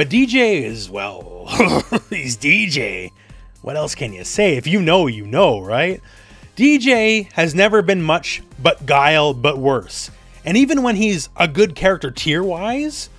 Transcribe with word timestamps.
But 0.00 0.08
DJ 0.08 0.62
is, 0.62 0.88
well, 0.88 1.44
he's 2.08 2.38
DJ. 2.38 3.12
What 3.60 3.76
else 3.76 3.94
can 3.94 4.14
you 4.14 4.24
say? 4.24 4.56
If 4.56 4.66
you 4.66 4.80
know, 4.80 5.06
you 5.06 5.26
know, 5.26 5.60
right? 5.60 6.00
DJ 6.56 7.30
has 7.32 7.54
never 7.54 7.82
been 7.82 8.00
much 8.00 8.42
but 8.58 8.86
guile, 8.86 9.34
but 9.34 9.58
worse. 9.58 10.10
And 10.42 10.56
even 10.56 10.82
when 10.82 10.96
he's 10.96 11.28
a 11.36 11.46
good 11.46 11.74
character 11.74 12.10
tier 12.10 12.42
wise, 12.42 13.10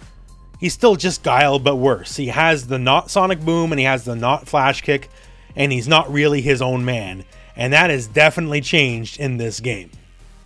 he's 0.60 0.74
still 0.74 0.96
just 0.96 1.22
guile, 1.22 1.60
but 1.60 1.76
worse. 1.76 2.16
He 2.16 2.30
has 2.30 2.66
the 2.66 2.80
not 2.80 3.12
Sonic 3.12 3.42
Boom 3.42 3.72
and 3.72 3.78
he 3.78 3.86
has 3.86 4.06
the 4.06 4.16
not 4.16 4.48
Flash 4.48 4.82
Kick, 4.82 5.08
and 5.56 5.72
he's 5.72 5.88
not 5.88 6.12
really 6.12 6.42
his 6.42 6.64
own 6.64 6.84
man. 6.84 7.26
And 7.56 7.74
that 7.74 7.92
has 7.92 8.08
definitely 8.08 8.62
changed 8.62 9.20
in 9.20 9.38
this 9.38 9.60
game. 9.60 9.92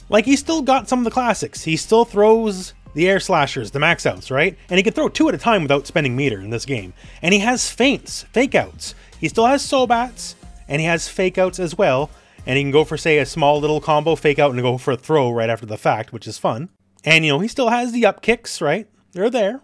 Like, 0.09 0.25
he's 0.25 0.41
still 0.41 0.63
got 0.63 0.89
some 0.89 0.99
of 0.99 1.05
the 1.05 1.11
classics. 1.11 1.63
He 1.63 1.77
still 1.77 2.04
throws 2.04 2.73
the 2.96 3.07
air 3.07 3.20
slashers, 3.20 3.71
the 3.71 3.80
max 3.80 4.05
outs, 4.05 4.32
right? 4.32 4.57
And 4.70 4.78
he 4.78 4.84
can 4.84 4.93
throw 4.93 5.09
two 5.09 5.30
at 5.30 5.36
a 5.36 5.38
time 5.38 5.61
without 5.61 5.86
spending 5.86 6.16
meter 6.16 6.41
in 6.41 6.50
this 6.50 6.66
game. 6.66 6.93
And 7.21 7.34
he 7.34 7.41
has 7.41 7.70
feints, 7.70 8.24
fake 8.24 8.56
outs. 8.56 8.96
He 9.19 9.28
still 9.28 9.46
has 9.46 9.61
soul 9.61 9.86
bats, 9.86 10.36
and 10.68 10.79
he 10.82 10.88
has 10.88 11.07
fake 11.07 11.38
outs 11.38 11.60
as 11.60 11.78
well. 11.78 12.10
And 12.47 12.57
he 12.57 12.64
can 12.64 12.71
go 12.71 12.83
for, 12.83 12.97
say, 12.97 13.19
a 13.19 13.25
small 13.25 13.60
little 13.60 13.82
combo 13.82 14.16
fake 14.16 14.39
out 14.39 14.52
and 14.52 14.61
go 14.61 14.78
for 14.78 14.92
a 14.92 14.97
throw 14.97 15.32
right 15.32 15.50
after 15.50 15.66
the 15.66 15.78
fact, 15.78 16.14
which 16.14 16.28
is 16.28 16.38
fun. 16.38 16.69
And, 17.04 17.25
you 17.25 17.32
know, 17.32 17.39
he 17.39 17.47
still 17.47 17.69
has 17.69 17.92
the 17.92 18.05
up 18.05 18.21
kicks, 18.21 18.61
right? 18.61 18.88
They're 19.11 19.30
there. 19.30 19.61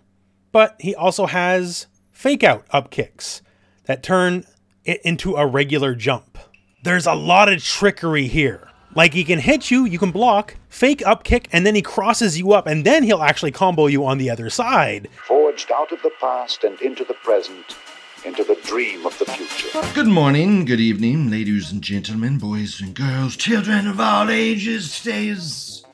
But 0.52 0.76
he 0.80 0.94
also 0.94 1.26
has 1.26 1.88
fake 2.12 2.44
out 2.44 2.66
up 2.72 2.92
kicks 2.92 3.42
that 3.86 4.04
turn 4.04 4.46
it 4.84 5.02
into 5.04 5.36
a 5.36 5.48
regular 5.48 5.96
jump. 5.96 6.38
There's 6.84 7.06
a 7.06 7.14
lot 7.14 7.52
of 7.52 7.64
trickery 7.64 8.28
here. 8.28 8.71
Like 8.94 9.14
he 9.14 9.24
can 9.24 9.40
hit 9.40 9.72
you, 9.72 9.86
you 9.86 9.98
can 9.98 10.12
block, 10.12 10.58
fake 10.68 11.06
up 11.08 11.24
kick, 11.24 11.48
and 11.54 11.66
then 11.66 11.76
he 11.76 11.82
crosses 11.82 12.38
you 12.38 12.52
up, 12.52 12.68
and 12.68 12.86
then 12.86 13.04
he'll 13.04 13.22
actually 13.22 13.52
combo 13.52 13.88
you 13.88 14.06
on 14.06 14.18
the 14.18 14.30
other 14.30 14.50
side. 14.50 15.08
Forged 15.28 15.72
out 15.72 15.94
of 15.94 16.02
the 16.02 16.12
past 16.20 16.66
and 16.66 16.80
into 16.82 17.06
the 17.06 17.14
present, 17.14 17.78
into 18.26 18.44
the 18.44 18.56
dream 18.64 19.06
of 19.06 19.18
the 19.18 19.26
future. 19.26 19.82
Good 19.94 20.08
morning, 20.08 20.66
good 20.66 20.82
evening, 20.82 21.32
ladies 21.32 21.72
and 21.72 21.82
gentlemen, 21.82 22.38
boys 22.38 22.82
and 22.82 22.94
girls, 22.94 23.38
children 23.38 23.88
of 23.88 24.02
all 24.02 24.30
ages. 24.30 25.00
Today 25.02 25.30
is 25.30 25.86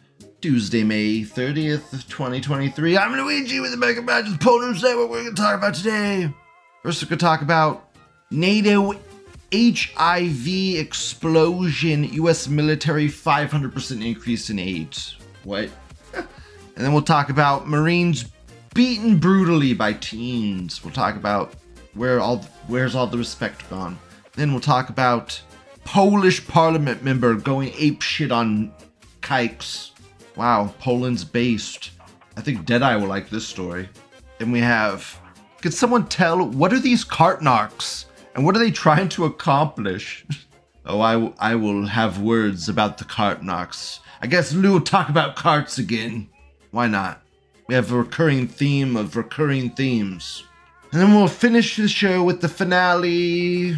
Tuesday, 0.41 0.83
May 0.83 1.22
30th, 1.22 2.07
2023. 2.07 2.97
I'm 2.97 3.11
Luigi 3.13 3.59
with 3.59 3.72
the 3.72 3.77
Mega 3.77 4.02
Badges 4.02 4.38
Ponies. 4.38 4.81
Say 4.81 4.95
what 4.95 5.09
we're 5.09 5.22
going 5.22 5.35
to 5.35 5.41
talk 5.41 5.55
about 5.55 5.75
today. 5.75 6.33
First, 6.81 7.03
we're 7.03 7.09
going 7.09 7.19
to 7.19 7.25
talk 7.25 7.44
about 7.44 7.89
NATO 8.31 8.94
HIV 9.53 10.48
explosion, 10.76 12.03
US 12.03 12.48
military 12.48 13.08
500% 13.08 14.06
increase 14.06 14.50
in 14.50 14.59
AIDS. 14.59 15.17
What? 15.44 15.70
and 16.14 16.26
then 16.76 16.94
we'll 16.94 17.02
talk 17.02 17.30
about 17.30 17.68
Marines 17.68 18.25
beaten 18.73 19.18
brutally 19.18 19.73
by 19.73 19.94
teens. 19.94 20.84
We'll 20.84 20.94
talk 20.94 21.16
about 21.16 21.53
where 21.94 22.20
all 22.20 22.45
where's 22.68 22.94
all 22.94 23.08
the 23.08 23.18
respect 23.18 23.68
gone. 23.70 23.98
Then 24.34 24.52
we'll 24.52 24.62
talk 24.62 24.90
about 24.90 25.42
Polish 25.86 26.45
parliament 26.45 27.02
member 27.02 27.34
going 27.34 27.72
ape 27.78 28.02
shit 28.02 28.31
on 28.31 28.72
kikes. 29.22 29.92
Wow, 30.36 30.73
Poland's 30.80 31.23
based. 31.23 31.92
I 32.36 32.42
think 32.42 32.66
Deadeye 32.66 32.98
will 32.98 33.08
like 33.08 33.30
this 33.30 33.48
story. 33.48 33.90
Then 34.38 34.52
we 34.52 34.59
have 34.59 35.20
Could 35.62 35.73
someone 35.73 36.08
tell 36.08 36.45
what 36.45 36.73
are 36.73 36.80
these 36.80 37.06
Cartnarcs? 37.06 38.06
And 38.38 38.45
what 38.45 38.55
are 38.55 38.59
they 38.59 38.69
trying 38.71 39.09
to 39.09 39.25
accomplish? 39.25 40.23
oh, 40.85 41.02
I, 41.02 41.13
w- 41.13 41.33
I 41.39 41.55
will 41.55 41.88
have 41.88 42.21
words 42.21 42.69
about 42.69 42.99
the 42.99 43.03
cart 43.03 43.41
narcs. 43.41 43.99
I 44.21 44.27
guess 44.27 44.53
Lou 44.53 44.73
will 44.73 44.81
talk 44.81 45.09
about 45.09 45.35
carts 45.35 45.79
again. 45.79 46.29
Why 46.71 46.88
not? 46.88 47.21
We 47.67 47.73
have 47.75 47.91
a 47.91 47.97
recurring 47.97 48.47
theme 48.47 48.95
of 48.95 49.16
recurring 49.16 49.71
themes. 49.71 50.44
And 50.91 51.02
then 51.02 51.13
we'll 51.16 51.27
finish 51.27 51.75
the 51.77 51.88
show 51.88 52.23
with 52.23 52.39
the 52.39 52.47
finale. 52.47 53.75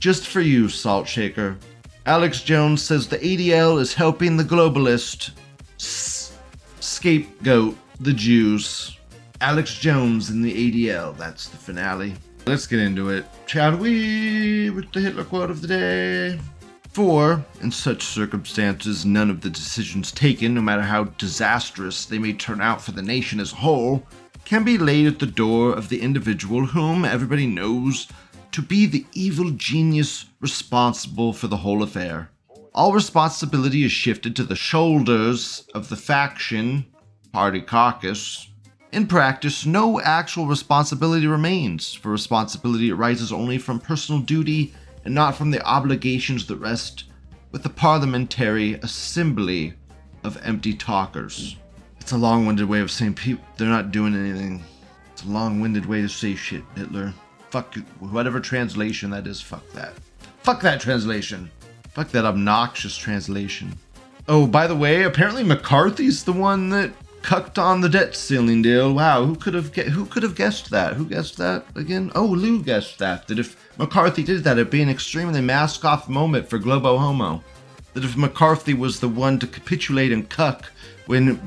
Just 0.00 0.26
for 0.28 0.40
you, 0.40 0.68
Salt 0.70 1.06
Shaker. 1.06 1.56
Alex 2.06 2.42
Jones 2.42 2.82
says 2.82 3.06
the 3.06 3.18
ADL 3.18 3.78
is 3.80 3.92
helping 3.92 4.36
the 4.38 4.44
globalist 4.44 5.32
s- 5.78 6.36
scapegoat 6.80 7.76
the 8.00 8.14
Jews. 8.14 8.96
Alex 9.42 9.74
Jones 9.78 10.30
in 10.30 10.40
the 10.42 10.52
ADL. 10.88 11.16
That's 11.18 11.48
the 11.48 11.58
finale. 11.58 12.14
Let's 12.46 12.66
get 12.66 12.80
into 12.80 13.10
it, 13.10 13.26
shall 13.46 13.76
we? 13.76 14.70
With 14.70 14.90
the 14.92 15.00
Hitler 15.00 15.24
quote 15.24 15.50
of 15.50 15.60
the 15.60 15.68
day. 15.68 16.40
For, 16.92 17.44
in 17.60 17.70
such 17.70 18.02
circumstances, 18.02 19.04
none 19.04 19.30
of 19.30 19.42
the 19.42 19.50
decisions 19.50 20.10
taken, 20.10 20.54
no 20.54 20.60
matter 20.60 20.82
how 20.82 21.04
disastrous 21.04 22.04
they 22.04 22.18
may 22.18 22.32
turn 22.32 22.60
out 22.60 22.82
for 22.82 22.90
the 22.90 23.02
nation 23.02 23.38
as 23.38 23.52
a 23.52 23.56
whole, 23.56 24.04
can 24.44 24.64
be 24.64 24.76
laid 24.76 25.06
at 25.06 25.20
the 25.20 25.26
door 25.26 25.72
of 25.72 25.88
the 25.88 26.00
individual 26.00 26.66
whom 26.66 27.04
everybody 27.04 27.46
knows 27.46 28.08
to 28.50 28.62
be 28.62 28.86
the 28.86 29.06
evil 29.12 29.50
genius 29.52 30.26
responsible 30.40 31.32
for 31.32 31.46
the 31.46 31.58
whole 31.58 31.84
affair. 31.84 32.30
All 32.74 32.92
responsibility 32.92 33.84
is 33.84 33.92
shifted 33.92 34.34
to 34.36 34.44
the 34.44 34.56
shoulders 34.56 35.68
of 35.74 35.88
the 35.88 35.96
faction, 35.96 36.86
party 37.32 37.60
caucus, 37.60 38.49
in 38.92 39.06
practice, 39.06 39.64
no 39.64 40.00
actual 40.00 40.46
responsibility 40.46 41.26
remains, 41.26 41.94
for 41.94 42.10
responsibility 42.10 42.90
arises 42.90 43.32
only 43.32 43.56
from 43.58 43.78
personal 43.78 44.20
duty 44.20 44.74
and 45.04 45.14
not 45.14 45.36
from 45.36 45.50
the 45.50 45.64
obligations 45.64 46.46
that 46.46 46.56
rest 46.56 47.04
with 47.52 47.62
the 47.62 47.68
parliamentary 47.68 48.74
assembly 48.74 49.74
of 50.24 50.40
empty 50.44 50.74
talkers. 50.74 51.56
It's 52.00 52.12
a 52.12 52.18
long 52.18 52.46
winded 52.46 52.68
way 52.68 52.80
of 52.80 52.90
saying 52.90 53.14
people, 53.14 53.44
they're 53.56 53.68
not 53.68 53.92
doing 53.92 54.14
anything. 54.14 54.64
It's 55.12 55.24
a 55.24 55.28
long 55.28 55.60
winded 55.60 55.86
way 55.86 56.02
to 56.02 56.08
say 56.08 56.34
shit, 56.34 56.64
Hitler. 56.76 57.14
Fuck 57.50 57.76
whatever 58.00 58.40
translation 58.40 59.10
that 59.10 59.26
is, 59.26 59.40
fuck 59.40 59.68
that. 59.70 59.92
Fuck 60.42 60.60
that 60.62 60.80
translation. 60.80 61.50
Fuck 61.90 62.10
that 62.10 62.24
obnoxious 62.24 62.96
translation. 62.96 63.72
Oh, 64.28 64.46
by 64.46 64.66
the 64.66 64.76
way, 64.76 65.02
apparently 65.02 65.42
McCarthy's 65.42 66.24
the 66.24 66.32
one 66.32 66.70
that 66.70 66.92
cucked 67.22 67.58
on 67.58 67.80
the 67.80 67.88
debt 67.88 68.14
ceiling 68.14 68.62
deal. 68.62 68.92
Wow, 68.92 69.24
who 69.24 69.36
could 69.36 69.54
have 69.54 69.74
who 69.74 70.06
could 70.06 70.22
have 70.22 70.34
guessed 70.34 70.70
that? 70.70 70.94
Who 70.94 71.06
guessed 71.06 71.36
that 71.38 71.64
again? 71.74 72.10
Oh, 72.14 72.26
Lou 72.26 72.62
guessed 72.62 72.98
that. 72.98 73.28
That 73.28 73.38
if 73.38 73.56
McCarthy 73.78 74.22
did 74.22 74.44
that, 74.44 74.58
it'd 74.58 74.70
be 74.70 74.82
an 74.82 74.90
extremely 74.90 75.40
mask 75.40 75.84
off 75.84 76.08
moment 76.08 76.48
for 76.48 76.58
Globo 76.58 76.98
Homo. 76.98 77.42
That 77.94 78.04
if 78.04 78.16
McCarthy 78.16 78.74
was 78.74 79.00
the 79.00 79.08
one 79.08 79.38
to 79.40 79.46
capitulate 79.46 80.12
and 80.12 80.28
cuck 80.28 80.70
when 81.06 81.40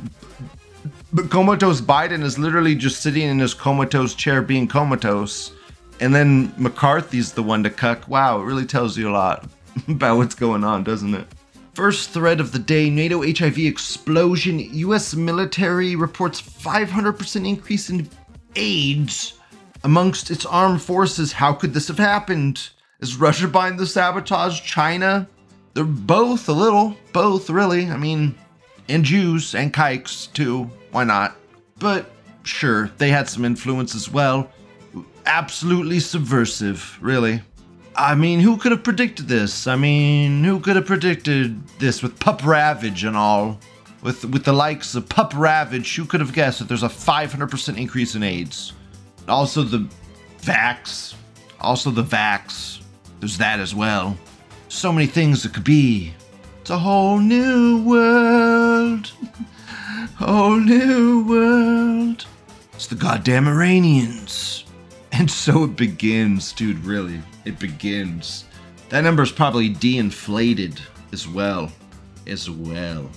comatose 1.30 1.80
Biden 1.80 2.24
is 2.24 2.38
literally 2.38 2.76
just 2.76 3.02
sitting 3.02 3.30
in 3.30 3.40
his 3.40 3.54
comatose 3.54 4.14
chair 4.16 4.42
being 4.42 4.68
comatose, 4.68 5.52
and 6.00 6.14
then 6.14 6.54
McCarthy's 6.58 7.34
the 7.34 7.44
one 7.44 7.64
to 7.64 7.70
cuck. 7.70 8.08
Wow, 8.08 8.42
it 8.42 8.46
really 8.46 8.66
tells 8.66 8.98
you 8.98 9.10
a 9.10 9.14
lot 9.14 9.48
about 9.88 10.18
what's 10.18 10.36
going 10.36 10.64
on, 10.64 10.84
doesn't 10.84 11.14
it? 11.14 11.28
First 11.74 12.12
thread 12.12 12.40
of 12.40 12.52
the 12.52 12.60
day 12.60 12.92
NATO 12.92 13.24
HIV 13.24 13.58
explosion. 13.58 14.60
US 14.60 15.16
military 15.16 15.96
reports 15.96 16.40
500% 16.40 17.48
increase 17.48 17.90
in 17.90 18.08
AIDS 18.56 19.40
amongst 19.84 20.30
its 20.30 20.46
armed 20.46 20.84
forces. 20.84 21.32
How 21.32 21.52
could 21.52 21.74
this 21.74 21.88
have 21.88 21.98
happened? 21.98 22.70
Is 23.00 23.18
Russia 23.18 23.48
behind 23.48 23.80
the 23.80 23.88
sabotage? 23.88 24.62
China? 24.62 25.28
They're 25.74 25.84
both 25.84 26.48
a 26.48 26.54
little. 26.54 26.96
Both, 27.12 27.50
really. 27.50 27.90
I 27.90 27.98
mean, 27.98 28.36
and 28.88 29.04
Jews 29.04 29.56
and 29.56 29.74
kikes, 29.74 30.28
too. 30.28 30.70
Why 30.92 31.04
not? 31.06 31.36
But 31.80 32.12
sure, 32.44 32.92
they 33.00 33.10
had 33.10 33.28
some 33.28 33.46
influence 33.46 33.96
as 33.96 34.10
well. 34.10 34.52
Absolutely 35.26 36.00
subversive, 36.00 37.00
really. 37.02 37.42
I 37.96 38.16
mean, 38.16 38.40
who 38.40 38.58
could 38.58 38.72
have 38.72 38.84
predicted 38.84 39.28
this? 39.28 39.68
I 39.68 39.76
mean, 39.76 40.44
who 40.44 40.60
could 40.60 40.76
have 40.76 40.86
predicted 40.86 41.66
this 41.80 42.02
with 42.02 42.20
Pup 42.20 42.44
Ravage 42.44 43.04
and 43.04 43.16
all? 43.16 43.60
With 44.02 44.26
with 44.26 44.44
the 44.44 44.54
likes 44.54 44.96
of 44.96 45.08
Pup 45.08 45.34
Ravage, 45.36 45.96
who 45.96 46.06
could 46.06 46.20
have 46.20 46.34
guessed 46.34 46.60
that 46.60 46.68
there's 46.68 46.84
a 46.84 46.90
500% 46.90 47.78
increase 47.78 48.16
in 48.16 48.24
AIDS? 48.24 48.74
Also 49.28 49.64
the 49.64 49.88
Vax, 50.42 51.14
also 51.62 51.90
the 51.90 52.04
Vax. 52.04 52.82
There's 53.20 53.38
that 53.38 53.60
as 53.60 53.74
well. 53.74 54.18
So 54.68 54.92
many 54.92 55.08
things 55.08 55.46
it 55.46 55.54
could 55.54 55.64
be. 55.64 56.14
It's 56.60 56.70
a 56.70 56.78
whole 56.78 57.20
new 57.20 57.82
world. 57.84 59.12
whole 60.18 60.58
new 60.58 61.26
world. 61.26 62.26
It's 62.74 62.88
the 62.88 62.96
goddamn 62.96 63.48
Iranians. 63.48 64.53
And 65.24 65.32
so 65.46 65.64
it 65.64 65.78
begins, 65.78 66.52
dude, 66.52 66.84
really 66.84 67.22
it 67.46 67.58
begins. 67.58 68.44
That 68.90 69.06
number's 69.06 69.32
probably 69.32 69.70
de-inflated 69.70 70.82
as 71.14 71.30
well. 71.30 71.72
As 72.28 72.50
well. 72.50 73.10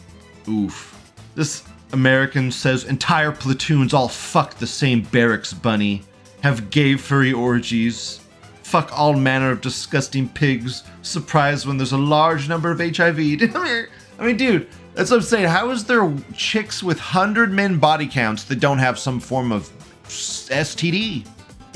Oof. 0.47 1.13
This 1.35 1.65
American 1.93 2.53
says 2.53 2.85
entire 2.85 3.33
platoons 3.33 3.93
all 3.93 4.07
fuck 4.07 4.55
the 4.55 4.69
same 4.69 5.03
barracks 5.03 5.53
bunny, 5.53 6.05
have 6.45 6.71
gay 6.71 6.95
furry 6.95 7.33
orgies, 7.33 8.21
fuck 8.63 8.97
all 8.97 9.15
manner 9.15 9.51
of 9.51 9.61
disgusting 9.61 10.29
pigs, 10.29 10.85
surprised 11.03 11.67
when 11.67 11.77
there's 11.77 11.91
a 11.91 11.99
large 11.99 12.49
number 12.49 12.71
of 12.71 12.79
HIV. 12.79 13.19
I 13.19 13.89
mean, 14.21 14.37
dude, 14.37 14.69
that's 14.95 15.11
what 15.11 15.17
I'm 15.17 15.23
saying. 15.23 15.49
How 15.49 15.71
is 15.71 15.83
there 15.83 16.15
chicks 16.37 16.85
with 16.85 16.99
100 16.99 17.51
men 17.51 17.81
body 17.81 18.07
counts 18.07 18.45
that 18.45 18.61
don't 18.61 18.79
have 18.79 18.97
some 18.97 19.19
form 19.19 19.51
of 19.51 19.69
STD? 20.05 21.27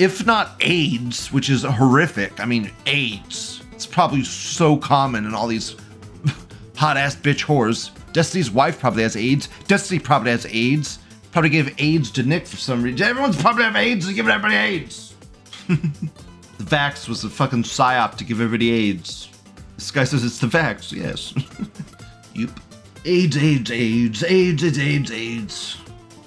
If 0.00 0.24
not 0.24 0.56
AIDS, 0.60 1.30
which 1.30 1.50
is 1.50 1.62
horrific. 1.62 2.40
I 2.40 2.46
mean, 2.46 2.70
AIDS. 2.86 3.62
It's 3.72 3.84
probably 3.84 4.24
so 4.24 4.78
common 4.78 5.26
in 5.26 5.34
all 5.34 5.46
these 5.46 5.76
hot 6.74 6.96
ass 6.96 7.14
bitch 7.14 7.44
whores. 7.44 7.90
Destiny's 8.14 8.50
wife 8.50 8.80
probably 8.80 9.02
has 9.02 9.14
AIDS. 9.14 9.50
Destiny 9.68 10.00
probably 10.00 10.30
has 10.30 10.46
AIDS. 10.46 11.00
Probably 11.32 11.50
gave 11.50 11.74
AIDS 11.78 12.10
to 12.12 12.22
Nick 12.22 12.46
for 12.46 12.56
some 12.56 12.82
reason. 12.82 13.06
Everyone's 13.06 13.40
probably 13.40 13.64
have 13.64 13.76
AIDS 13.76 14.06
and 14.06 14.16
giving 14.16 14.32
everybody 14.32 14.54
AIDS. 14.54 15.14
the 15.68 16.64
vax 16.64 17.06
was 17.06 17.22
a 17.22 17.28
fucking 17.28 17.64
psyop 17.64 18.16
to 18.16 18.24
give 18.24 18.40
everybody 18.40 18.70
AIDS. 18.70 19.28
This 19.76 19.90
guy 19.90 20.04
says 20.04 20.24
it's 20.24 20.38
the 20.38 20.46
vax. 20.46 20.92
Yes. 20.92 21.34
yep. 22.34 22.50
AIDS, 23.04 23.36
AIDS, 23.36 23.70
AIDS, 23.70 24.24
AIDS, 24.24 24.64
AIDS, 24.64 24.78
AIDS, 24.78 25.12
AIDS. 25.12 25.79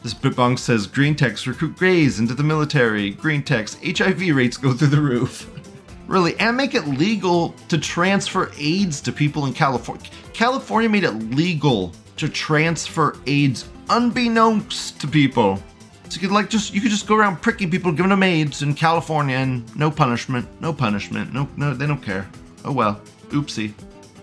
This 0.04 0.14
Bitbong 0.14 0.60
says 0.60 0.86
green 0.86 1.16
text 1.16 1.48
recruit 1.48 1.80
gays 1.80 2.20
into 2.20 2.34
the 2.34 2.44
military. 2.44 3.12
Green 3.12 3.42
text 3.42 3.82
HIV 3.82 4.36
rates 4.36 4.58
go 4.58 4.74
through 4.74 4.90
the 4.90 5.00
roof. 5.02 5.50
really, 6.08 6.38
and 6.42 6.58
make 6.58 6.76
it 6.76 6.86
legal 6.86 7.56
to 7.70 7.78
transfer 7.78 8.52
AIDS 8.58 9.00
to 9.00 9.14
people 9.14 9.46
in 9.46 9.54
California. 9.54 10.04
California 10.34 10.90
made 10.90 11.06
it 11.06 11.14
legal 11.34 11.94
to 12.18 12.28
transfer 12.28 13.18
AIDS 13.28 13.70
unbeknownst 13.90 15.00
to 15.00 15.08
people. 15.08 15.64
So 16.10 16.16
you 16.16 16.28
could 16.28 16.36
like 16.36 16.50
just 16.50 16.74
you 16.74 16.82
could 16.82 16.92
just 16.92 17.08
go 17.08 17.16
around 17.16 17.42
pricking 17.42 17.72
people, 17.72 17.94
giving 17.94 18.10
them 18.10 18.24
AIDS 18.24 18.62
in 18.62 18.74
California, 18.74 19.38
and 19.38 19.74
no 19.74 19.90
punishment, 19.90 20.46
no 20.60 20.74
punishment, 20.74 21.34
no 21.34 21.48
no 21.56 21.74
they 21.74 21.88
don't 21.88 22.04
care. 22.04 22.28
Oh 22.66 22.74
well, 22.74 23.00
oopsie, 23.30 23.72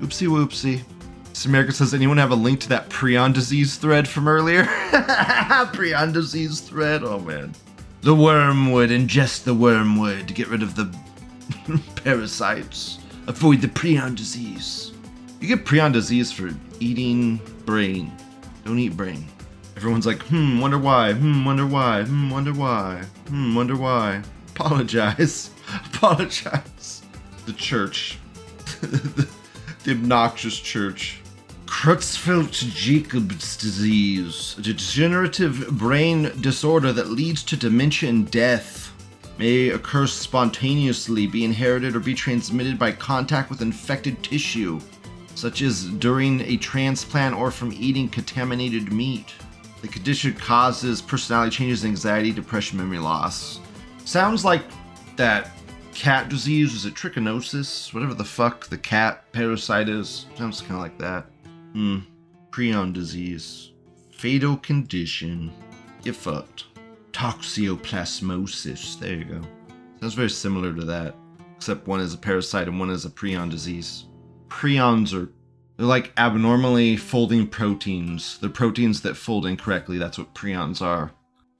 oopsie 0.00 0.28
whoopsie. 0.28 0.82
America 1.46 1.72
says, 1.72 1.94
anyone 1.94 2.18
have 2.18 2.30
a 2.30 2.36
link 2.36 2.60
to 2.60 2.68
that 2.68 2.88
prion 2.88 3.32
disease 3.32 3.76
thread 3.76 4.06
from 4.08 4.28
earlier? 4.28 4.64
prion 5.72 6.12
disease 6.12 6.60
thread, 6.60 7.02
oh 7.02 7.20
man. 7.20 7.54
The 8.02 8.14
wormwood, 8.14 8.90
ingest 8.90 9.44
the 9.44 9.54
wormwood, 9.54 10.26
to 10.28 10.34
get 10.34 10.48
rid 10.48 10.62
of 10.62 10.74
the 10.74 10.94
parasites, 12.04 12.98
avoid 13.26 13.60
the 13.60 13.68
prion 13.68 14.14
disease. 14.14 14.92
You 15.40 15.48
get 15.48 15.64
prion 15.64 15.92
disease 15.92 16.32
for 16.32 16.50
eating 16.80 17.40
brain. 17.64 18.12
Don't 18.64 18.78
eat 18.78 18.96
brain. 18.96 19.26
Everyone's 19.76 20.06
like, 20.06 20.22
hmm, 20.24 20.60
wonder 20.60 20.78
why, 20.78 21.14
hmm, 21.14 21.44
wonder 21.44 21.66
why, 21.66 22.04
hmm, 22.04 22.30
wonder 22.30 22.52
why, 22.52 23.02
hmm, 23.28 23.54
wonder 23.54 23.76
why. 23.76 24.22
Apologize. 24.54 25.50
Apologize. 25.94 27.02
The 27.46 27.52
church. 27.54 28.18
the 28.80 29.28
obnoxious 29.88 30.58
church. 30.58 31.19
Creutzfeldt-Jakob's 31.70 33.56
disease, 33.56 34.56
a 34.58 34.60
degenerative 34.60 35.68
brain 35.78 36.32
disorder 36.40 36.92
that 36.92 37.10
leads 37.10 37.44
to 37.44 37.56
dementia 37.56 38.10
and 38.10 38.28
death, 38.30 38.92
may 39.38 39.68
occur 39.70 40.06
spontaneously, 40.06 41.28
be 41.28 41.44
inherited, 41.44 41.94
or 41.94 42.00
be 42.00 42.12
transmitted 42.12 42.76
by 42.76 42.90
contact 42.90 43.48
with 43.48 43.62
infected 43.62 44.22
tissue, 44.22 44.80
such 45.36 45.62
as 45.62 45.86
during 45.90 46.40
a 46.40 46.56
transplant 46.56 47.36
or 47.36 47.52
from 47.52 47.72
eating 47.72 48.08
contaminated 48.08 48.92
meat. 48.92 49.32
The 49.80 49.88
condition 49.88 50.34
causes 50.34 51.00
personality 51.00 51.56
changes, 51.56 51.84
anxiety, 51.84 52.32
depression, 52.32 52.78
memory 52.78 52.98
loss. 52.98 53.60
Sounds 54.04 54.44
like 54.44 54.64
that 55.16 55.52
cat 55.94 56.28
disease. 56.28 56.74
Is 56.74 56.84
it 56.84 56.94
trichinosis? 56.94 57.94
Whatever 57.94 58.14
the 58.14 58.24
fuck 58.24 58.66
the 58.66 58.76
cat 58.76 59.30
parasite 59.32 59.88
is. 59.88 60.26
Sounds 60.36 60.60
kind 60.60 60.74
of 60.74 60.80
like 60.80 60.98
that. 60.98 61.26
Hmm. 61.72 61.98
Prion 62.50 62.92
disease. 62.92 63.72
Fatal 64.10 64.56
condition. 64.56 65.52
Get 66.02 66.16
fucked. 66.16 66.64
Toxoplasmosis. 67.12 68.98
There 68.98 69.14
you 69.14 69.24
go. 69.24 69.40
Sounds 70.00 70.14
very 70.14 70.30
similar 70.30 70.74
to 70.74 70.84
that. 70.84 71.14
Except 71.56 71.86
one 71.86 72.00
is 72.00 72.14
a 72.14 72.18
parasite 72.18 72.68
and 72.68 72.80
one 72.80 72.90
is 72.90 73.04
a 73.04 73.10
prion 73.10 73.50
disease. 73.50 74.06
Prions 74.48 75.14
are 75.14 75.30
they're 75.76 75.86
like 75.86 76.12
abnormally 76.18 76.98
folding 76.98 77.46
proteins. 77.46 78.38
They're 78.38 78.50
proteins 78.50 79.00
that 79.00 79.16
fold 79.16 79.46
incorrectly. 79.46 79.96
That's 79.96 80.18
what 80.18 80.34
prions 80.34 80.82
are. 80.82 81.10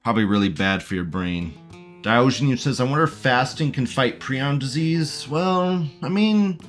Probably 0.03 0.25
really 0.25 0.49
bad 0.49 0.83
for 0.83 0.93
your 0.93 1.03
brain. 1.03 1.53
Diogenes 2.03 2.61
says, 2.61 2.79
I 2.79 2.83
wonder 2.83 3.03
if 3.03 3.13
fasting 3.13 3.71
can 3.71 3.87
fight 3.87 4.19
prion 4.19 4.59
disease. 4.59 5.27
Well, 5.27 5.87
I 6.03 6.09
mean, 6.09 6.59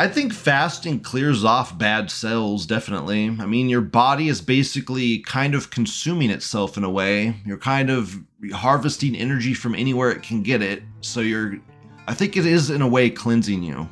I 0.00 0.08
think 0.08 0.32
fasting 0.32 1.00
clears 1.00 1.44
off 1.44 1.76
bad 1.76 2.10
cells, 2.10 2.64
definitely. 2.64 3.26
I 3.38 3.44
mean, 3.44 3.68
your 3.68 3.82
body 3.82 4.28
is 4.28 4.40
basically 4.40 5.18
kind 5.18 5.54
of 5.54 5.68
consuming 5.68 6.30
itself 6.30 6.78
in 6.78 6.84
a 6.84 6.90
way. 6.90 7.36
You're 7.44 7.58
kind 7.58 7.90
of 7.90 8.16
harvesting 8.50 9.14
energy 9.14 9.52
from 9.52 9.74
anywhere 9.74 10.10
it 10.10 10.22
can 10.22 10.42
get 10.42 10.62
it. 10.62 10.84
So 11.02 11.20
you're, 11.20 11.58
I 12.08 12.14
think 12.14 12.38
it 12.38 12.46
is 12.46 12.70
in 12.70 12.80
a 12.80 12.88
way 12.88 13.10
cleansing 13.10 13.62
you. 13.62 13.86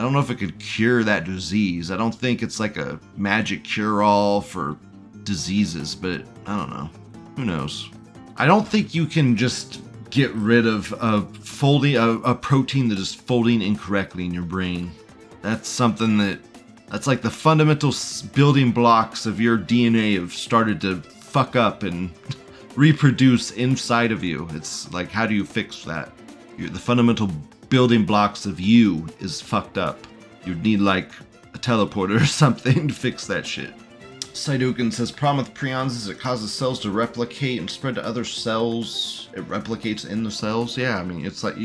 I 0.00 0.02
don't 0.02 0.12
know 0.12 0.18
if 0.18 0.30
it 0.30 0.38
could 0.40 0.58
cure 0.58 1.04
that 1.04 1.22
disease. 1.22 1.92
I 1.92 1.96
don't 1.96 2.12
think 2.12 2.42
it's 2.42 2.58
like 2.58 2.76
a 2.76 2.98
magic 3.16 3.62
cure 3.62 4.02
all 4.02 4.40
for 4.40 4.76
diseases, 5.22 5.94
but 5.94 6.22
I 6.44 6.56
don't 6.56 6.70
know. 6.70 6.90
Who 7.36 7.44
knows? 7.44 7.88
I 8.36 8.46
don't 8.46 8.66
think 8.66 8.96
you 8.96 9.06
can 9.06 9.36
just 9.36 9.80
get 10.10 10.32
rid 10.32 10.66
of 10.66 10.92
a 11.00 11.22
folding 11.38 11.94
a, 11.94 12.18
a 12.22 12.34
protein 12.34 12.88
that 12.88 12.98
is 12.98 13.14
folding 13.14 13.62
incorrectly 13.62 14.26
in 14.26 14.34
your 14.34 14.42
brain. 14.42 14.90
That's 15.42 15.68
something 15.68 16.18
that 16.18 16.38
that's 16.88 17.06
like 17.06 17.22
the 17.22 17.30
fundamental 17.30 17.92
building 18.34 18.70
blocks 18.70 19.26
of 19.26 19.40
your 19.40 19.58
DNA 19.58 20.18
have 20.18 20.32
started 20.32 20.80
to 20.82 20.96
fuck 20.96 21.56
up 21.56 21.82
and 21.82 22.10
reproduce 22.76 23.50
inside 23.52 24.12
of 24.12 24.22
you. 24.22 24.48
It's 24.52 24.90
like 24.92 25.10
how 25.10 25.26
do 25.26 25.34
you 25.34 25.44
fix 25.44 25.84
that? 25.84 26.12
You're, 26.56 26.70
the 26.70 26.78
fundamental 26.78 27.30
building 27.68 28.04
blocks 28.04 28.46
of 28.46 28.60
you 28.60 29.06
is 29.20 29.40
fucked 29.40 29.78
up. 29.78 30.06
You'd 30.44 30.62
need 30.62 30.80
like 30.80 31.10
a 31.54 31.58
teleporter 31.58 32.20
or 32.22 32.26
something 32.26 32.88
to 32.88 32.94
fix 32.94 33.26
that 33.26 33.46
shit. 33.46 33.74
Saidukin 34.34 34.92
says 34.92 35.12
problem 35.12 35.44
with 35.44 35.54
prions 35.54 35.88
is 35.88 36.08
it 36.08 36.18
causes 36.18 36.52
cells 36.52 36.80
to 36.80 36.90
replicate 36.90 37.58
and 37.58 37.68
spread 37.68 37.96
to 37.96 38.04
other 38.04 38.24
cells. 38.24 39.28
It 39.34 39.46
replicates 39.46 40.08
in 40.08 40.24
the 40.24 40.30
cells. 40.30 40.78
Yeah, 40.78 40.98
I 40.98 41.04
mean 41.04 41.26
it's 41.26 41.44
like 41.44 41.56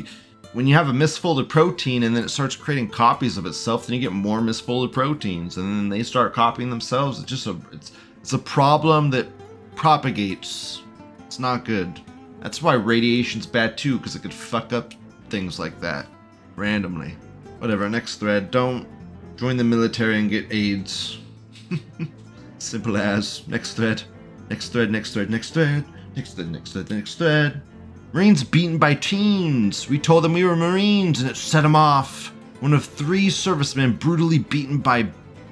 when 0.54 0.68
you 0.68 0.76
have 0.76 0.90
a 0.90 0.94
misfolded 0.94 1.50
protein 1.50 2.04
and 2.04 2.16
then 2.16 2.24
it 2.24 2.30
starts 2.30 2.56
creating 2.56 2.90
copies 2.90 3.38
of 3.38 3.46
itself, 3.46 3.86
then 3.86 3.96
you 3.96 4.02
get 4.02 4.12
more 4.12 4.40
misfolded 4.40 4.92
proteins, 4.92 5.58
and 5.58 5.66
then 5.66 5.90
they 5.90 6.04
start 6.04 6.34
copying 6.34 6.70
themselves. 6.70 7.20
It's 7.20 7.30
just 7.30 7.48
a 7.48 7.56
it's 7.72 7.92
it's 8.22 8.34
a 8.34 8.40
problem 8.40 9.10
that 9.12 9.28
propagates. 9.76 10.82
It's 11.26 11.40
not 11.40 11.66
good. 11.66 12.02
That's 12.42 12.62
why 12.62 12.74
radiation's 12.74 13.46
bad 13.46 13.78
too, 13.78 13.98
because 13.98 14.16
it 14.16 14.22
could 14.22 14.34
fuck 14.34 14.74
up 14.74 14.94
things 15.30 15.60
like 15.60 15.80
that 15.82 16.08
randomly. 16.56 17.16
Whatever, 17.60 17.90
next 17.90 18.16
thread. 18.18 18.52
Don't 18.52 18.88
join 19.38 19.58
the 19.58 19.64
military 19.64 20.20
and 20.20 20.30
get 20.30 20.52
AIDS. 20.52 21.20
Simple 22.58 22.98
as. 22.98 23.48
Next 23.48 23.74
thread. 23.74 24.04
Next 24.50 24.70
thread, 24.70 24.92
next 24.92 25.14
thread, 25.14 25.30
next 25.30 25.52
thread. 25.52 25.86
Next 26.16 26.34
thread, 26.34 26.52
next 26.52 26.72
thread, 26.74 26.90
next 26.90 27.16
thread. 27.16 27.62
Marines 28.18 28.44
beaten 28.44 28.80
by 28.80 28.96
teens. 28.96 29.88
We 29.88 30.00
told 30.00 30.24
them 30.24 30.34
we 30.34 30.44
were 30.44 30.56
Marines 30.56 31.22
and 31.22 31.30
it 31.30 31.38
set 31.38 31.62
them 31.62 31.76
off. 31.76 32.34
One 32.62 32.74
of 32.74 32.84
three 32.84 33.30
servicemen 33.30 33.94
brutally 33.94 34.40
beaten 34.40 34.80
by 34.80 35.06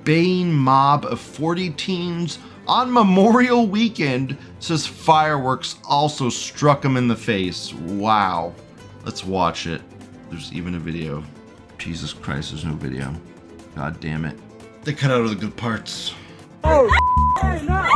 baying 0.04 0.52
mob 0.52 1.06
of 1.06 1.20
40 1.22 1.70
teens 1.74 2.40
on 2.68 2.92
Memorial 2.92 3.68
Weekend 3.68 4.36
says 4.58 4.88
fireworks 4.88 5.76
also 5.88 6.28
struck 6.28 6.84
him 6.84 6.98
in 6.98 7.08
the 7.08 7.16
face. 7.16 7.72
Wow. 7.72 8.56
Let's 9.04 9.24
watch 9.24 9.68
it. 9.68 9.84
There's 10.32 10.52
even 10.52 10.74
a 10.74 10.80
video. 10.80 11.24
Jesus 11.78 12.14
Christ, 12.14 12.50
there's 12.50 12.66
no 12.66 12.74
video. 12.74 13.14
God 13.76 14.00
damn 14.00 14.26
it. 14.26 14.40
They 14.84 14.94
cut 14.94 15.12
out 15.12 15.22
all 15.22 15.28
the 15.28 15.36
good 15.36 15.56
parts. 15.56 16.16
Oh, 16.64 16.90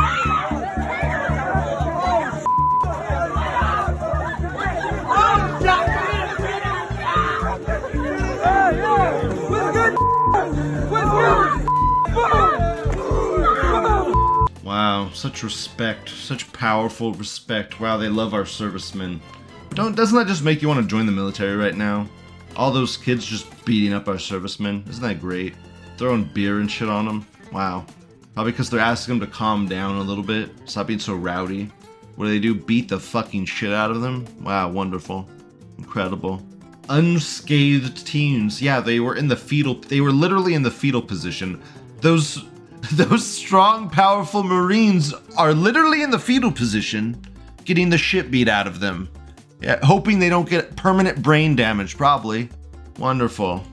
Such 15.12 15.42
respect, 15.42 16.08
such 16.08 16.52
powerful 16.52 17.12
respect. 17.14 17.80
Wow, 17.80 17.96
they 17.96 18.08
love 18.08 18.34
our 18.34 18.46
servicemen. 18.46 19.20
Don't 19.70 19.94
doesn't 19.94 20.16
that 20.16 20.26
just 20.26 20.44
make 20.44 20.62
you 20.62 20.68
want 20.68 20.80
to 20.80 20.86
join 20.86 21.06
the 21.06 21.12
military 21.12 21.56
right 21.56 21.76
now? 21.76 22.08
All 22.56 22.72
those 22.72 22.96
kids 22.96 23.24
just 23.24 23.64
beating 23.64 23.92
up 23.92 24.08
our 24.08 24.18
servicemen. 24.18 24.84
Isn't 24.88 25.02
that 25.02 25.20
great? 25.20 25.54
Throwing 25.96 26.24
beer 26.24 26.60
and 26.60 26.70
shit 26.70 26.88
on 26.88 27.06
them. 27.06 27.26
Wow. 27.52 27.86
Probably 28.34 28.52
because 28.52 28.70
they're 28.70 28.80
asking 28.80 29.18
them 29.18 29.28
to 29.28 29.32
calm 29.32 29.68
down 29.68 29.96
a 29.96 30.02
little 30.02 30.24
bit. 30.24 30.50
Stop 30.64 30.88
being 30.88 30.98
so 30.98 31.14
rowdy. 31.14 31.70
What 32.16 32.26
do 32.26 32.30
they 32.30 32.38
do? 32.38 32.54
Beat 32.54 32.88
the 32.88 32.98
fucking 32.98 33.46
shit 33.46 33.72
out 33.72 33.90
of 33.90 34.00
them? 34.00 34.26
Wow, 34.42 34.70
wonderful. 34.70 35.28
Incredible. 35.78 36.42
Unscathed 36.88 38.06
teens. 38.06 38.60
Yeah, 38.60 38.80
they 38.80 39.00
were 39.00 39.16
in 39.16 39.28
the 39.28 39.36
fetal 39.36 39.74
they 39.74 40.00
were 40.00 40.12
literally 40.12 40.54
in 40.54 40.62
the 40.62 40.70
fetal 40.70 41.02
position. 41.02 41.62
Those 42.00 42.44
those 42.92 43.26
strong, 43.26 43.90
powerful 43.90 44.42
Marines 44.42 45.12
are 45.36 45.52
literally 45.52 46.02
in 46.02 46.10
the 46.10 46.18
fetal 46.18 46.50
position, 46.50 47.20
getting 47.64 47.90
the 47.90 47.98
shit 47.98 48.30
beat 48.30 48.48
out 48.48 48.66
of 48.66 48.80
them 48.80 49.08
Yeah, 49.60 49.78
hoping 49.84 50.18
they 50.18 50.28
don't 50.28 50.48
get 50.48 50.76
permanent 50.76 51.22
brain 51.22 51.54
damage, 51.54 51.96
probably. 51.96 52.48
Wonderful. 52.98 53.64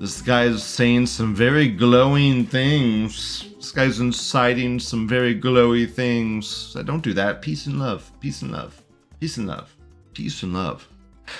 This 0.00 0.20
guy's 0.20 0.62
saying 0.62 1.06
some 1.06 1.34
very 1.34 1.68
glowing 1.68 2.44
things. 2.44 3.48
This 3.56 3.72
guy's 3.72 4.00
inciting 4.00 4.78
some 4.78 5.08
very 5.08 5.38
glowy 5.40 5.90
things. 5.90 6.76
I 6.78 6.82
don't 6.82 7.02
do 7.02 7.14
that. 7.14 7.40
Peace 7.40 7.66
and 7.66 7.78
love. 7.78 8.10
Peace 8.20 8.42
and 8.42 8.52
love. 8.52 8.82
Peace 9.20 9.38
and 9.38 9.46
love. 9.46 9.74
Peace 10.12 10.42
and 10.42 10.52
love. 10.52 10.86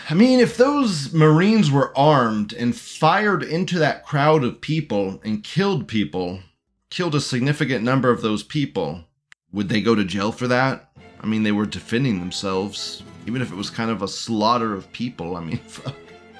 I 0.08 0.14
mean, 0.14 0.40
if 0.40 0.56
those 0.56 1.12
Marines 1.12 1.70
were 1.70 1.96
armed 1.96 2.52
and 2.52 2.74
fired 2.74 3.42
into 3.42 3.78
that 3.78 4.04
crowd 4.04 4.42
of 4.42 4.60
people 4.60 5.20
and 5.24 5.44
killed 5.44 5.86
people, 5.86 6.40
killed 6.90 7.14
a 7.14 7.20
significant 7.20 7.84
number 7.84 8.10
of 8.10 8.22
those 8.22 8.42
people, 8.42 9.04
would 9.52 9.68
they 9.68 9.80
go 9.80 9.94
to 9.94 10.04
jail 10.04 10.32
for 10.32 10.48
that? 10.48 10.90
I 11.20 11.26
mean, 11.26 11.42
they 11.42 11.52
were 11.52 11.66
defending 11.66 12.20
themselves. 12.20 13.02
Even 13.26 13.42
if 13.42 13.50
it 13.50 13.56
was 13.56 13.70
kind 13.70 13.90
of 13.90 14.02
a 14.02 14.08
slaughter 14.08 14.74
of 14.74 14.90
people, 14.92 15.36
I 15.36 15.40
mean, 15.40 15.58
fuck. 15.66 15.94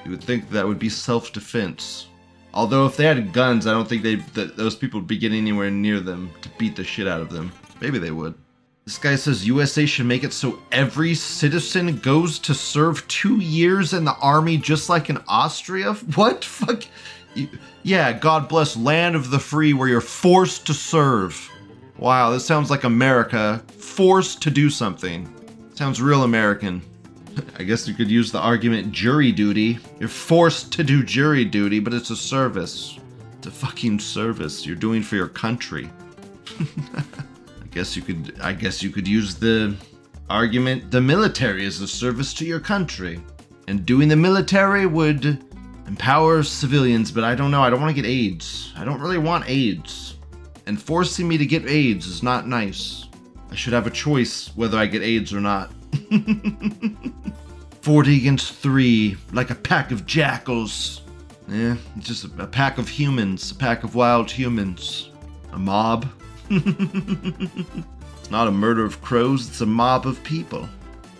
You 0.04 0.12
would 0.12 0.22
think 0.22 0.50
that 0.50 0.66
would 0.66 0.78
be 0.78 0.88
self 0.88 1.32
defense. 1.32 2.06
Although, 2.54 2.86
if 2.86 2.96
they 2.96 3.04
had 3.04 3.32
guns, 3.32 3.66
I 3.66 3.72
don't 3.72 3.88
think 3.88 4.02
they 4.02 4.14
that 4.34 4.56
those 4.56 4.76
people 4.76 5.00
would 5.00 5.08
be 5.08 5.18
getting 5.18 5.38
anywhere 5.38 5.70
near 5.70 6.00
them 6.00 6.30
to 6.42 6.48
beat 6.50 6.76
the 6.76 6.84
shit 6.84 7.08
out 7.08 7.20
of 7.20 7.30
them. 7.30 7.52
Maybe 7.80 7.98
they 7.98 8.12
would. 8.12 8.34
This 8.84 8.98
guy 8.98 9.16
says 9.16 9.46
USA 9.46 9.84
should 9.84 10.06
make 10.06 10.22
it 10.22 10.32
so 10.32 10.60
every 10.70 11.12
citizen 11.12 11.98
goes 11.98 12.38
to 12.38 12.54
serve 12.54 13.06
two 13.08 13.38
years 13.40 13.92
in 13.92 14.04
the 14.04 14.14
army 14.18 14.56
just 14.58 14.88
like 14.88 15.10
in 15.10 15.18
Austria. 15.26 15.92
What? 16.14 16.44
Fuck. 16.44 16.84
Yeah, 17.87 18.12
God 18.12 18.49
bless 18.49 18.76
land 18.76 19.14
of 19.14 19.31
the 19.31 19.38
free 19.38 19.73
where 19.73 19.87
you're 19.87 20.00
forced 20.00 20.66
to 20.66 20.75
serve. 20.75 21.49
Wow, 21.99 22.31
this 22.31 22.45
sounds 22.45 22.69
like 22.69 22.83
America. 22.83 23.62
Forced 23.78 24.43
to 24.43 24.50
do 24.50 24.71
something. 24.71 25.33
Sounds 25.73 26.02
real 26.02 26.25
American. 26.25 26.83
I 27.57 27.62
guess 27.62 27.87
you 27.87 27.95
could 27.95 28.11
use 28.11 28.33
the 28.33 28.40
argument 28.40 28.90
jury 28.90 29.31
duty. 29.31 29.78
You're 30.00 30.09
forced 30.09 30.73
to 30.73 30.83
do 30.83 31.05
jury 31.05 31.45
duty, 31.45 31.78
but 31.78 31.95
it's 31.95 32.11
a 32.11 32.16
service. 32.16 32.99
It's 33.38 33.47
a 33.47 33.52
fucking 33.52 34.00
service 34.00 34.66
you're 34.66 34.75
doing 34.75 35.00
for 35.00 35.14
your 35.14 35.28
country. 35.28 35.88
I 36.59 37.66
guess 37.71 37.95
you 37.95 38.02
could 38.02 38.37
I 38.40 38.52
guess 38.52 38.83
you 38.83 38.90
could 38.90 39.07
use 39.07 39.37
the 39.37 39.76
argument 40.28 40.90
the 40.90 41.00
military 41.00 41.64
is 41.64 41.81
a 41.81 41.87
service 41.87 42.35
to 42.35 42.45
your 42.45 42.59
country. 42.59 43.23
And 43.69 43.87
doing 43.87 44.09
the 44.09 44.16
military 44.16 44.87
would 44.87 45.40
empower 45.87 46.43
civilians, 46.43 47.11
but 47.11 47.25
I 47.25 47.35
don't 47.35 47.50
know, 47.50 47.62
I 47.62 47.71
don't 47.71 47.81
want 47.81 47.95
to 47.95 48.00
get 48.00 48.09
AIDS. 48.09 48.73
I 48.76 48.85
don't 48.85 49.00
really 49.00 49.19
want 49.19 49.49
AIDS. 49.49 50.16
And 50.66 50.81
forcing 50.81 51.28
me 51.28 51.38
to 51.38 51.47
get 51.47 51.66
AIDS 51.66 52.07
is 52.07 52.23
not 52.23 52.49
nice. 52.49 53.07
I 53.50 53.55
should 53.55 53.73
have 53.73 53.87
a 53.87 53.90
choice 53.90 54.49
whether 54.57 54.76
I 54.76 54.87
get 54.87 55.02
AIDS 55.02 55.33
or 55.33 55.40
not. 55.40 55.71
40 57.83 58.16
against 58.16 58.55
3, 58.55 59.16
like 59.33 59.50
a 59.50 59.55
pack 59.55 59.93
of 59.93 60.07
jackals. 60.07 61.02
Yeah, 61.49 61.76
it's 61.97 62.09
just 62.09 62.25
a, 62.25 62.43
a 62.43 62.47
pack 62.47 62.78
of 62.78 62.88
humans, 62.88 63.52
a 63.52 63.55
pack 63.55 63.85
of 63.85 63.95
wild 63.95 64.28
humans. 64.28 65.11
A 65.52 65.59
mob. 65.59 66.09
it's 66.50 68.31
not 68.31 68.49
a 68.49 68.50
murder 68.50 68.85
of 68.85 69.00
crows, 69.02 69.49
it's 69.49 69.61
a 69.61 69.66
mob 69.66 70.07
of 70.07 70.23
people. 70.25 70.69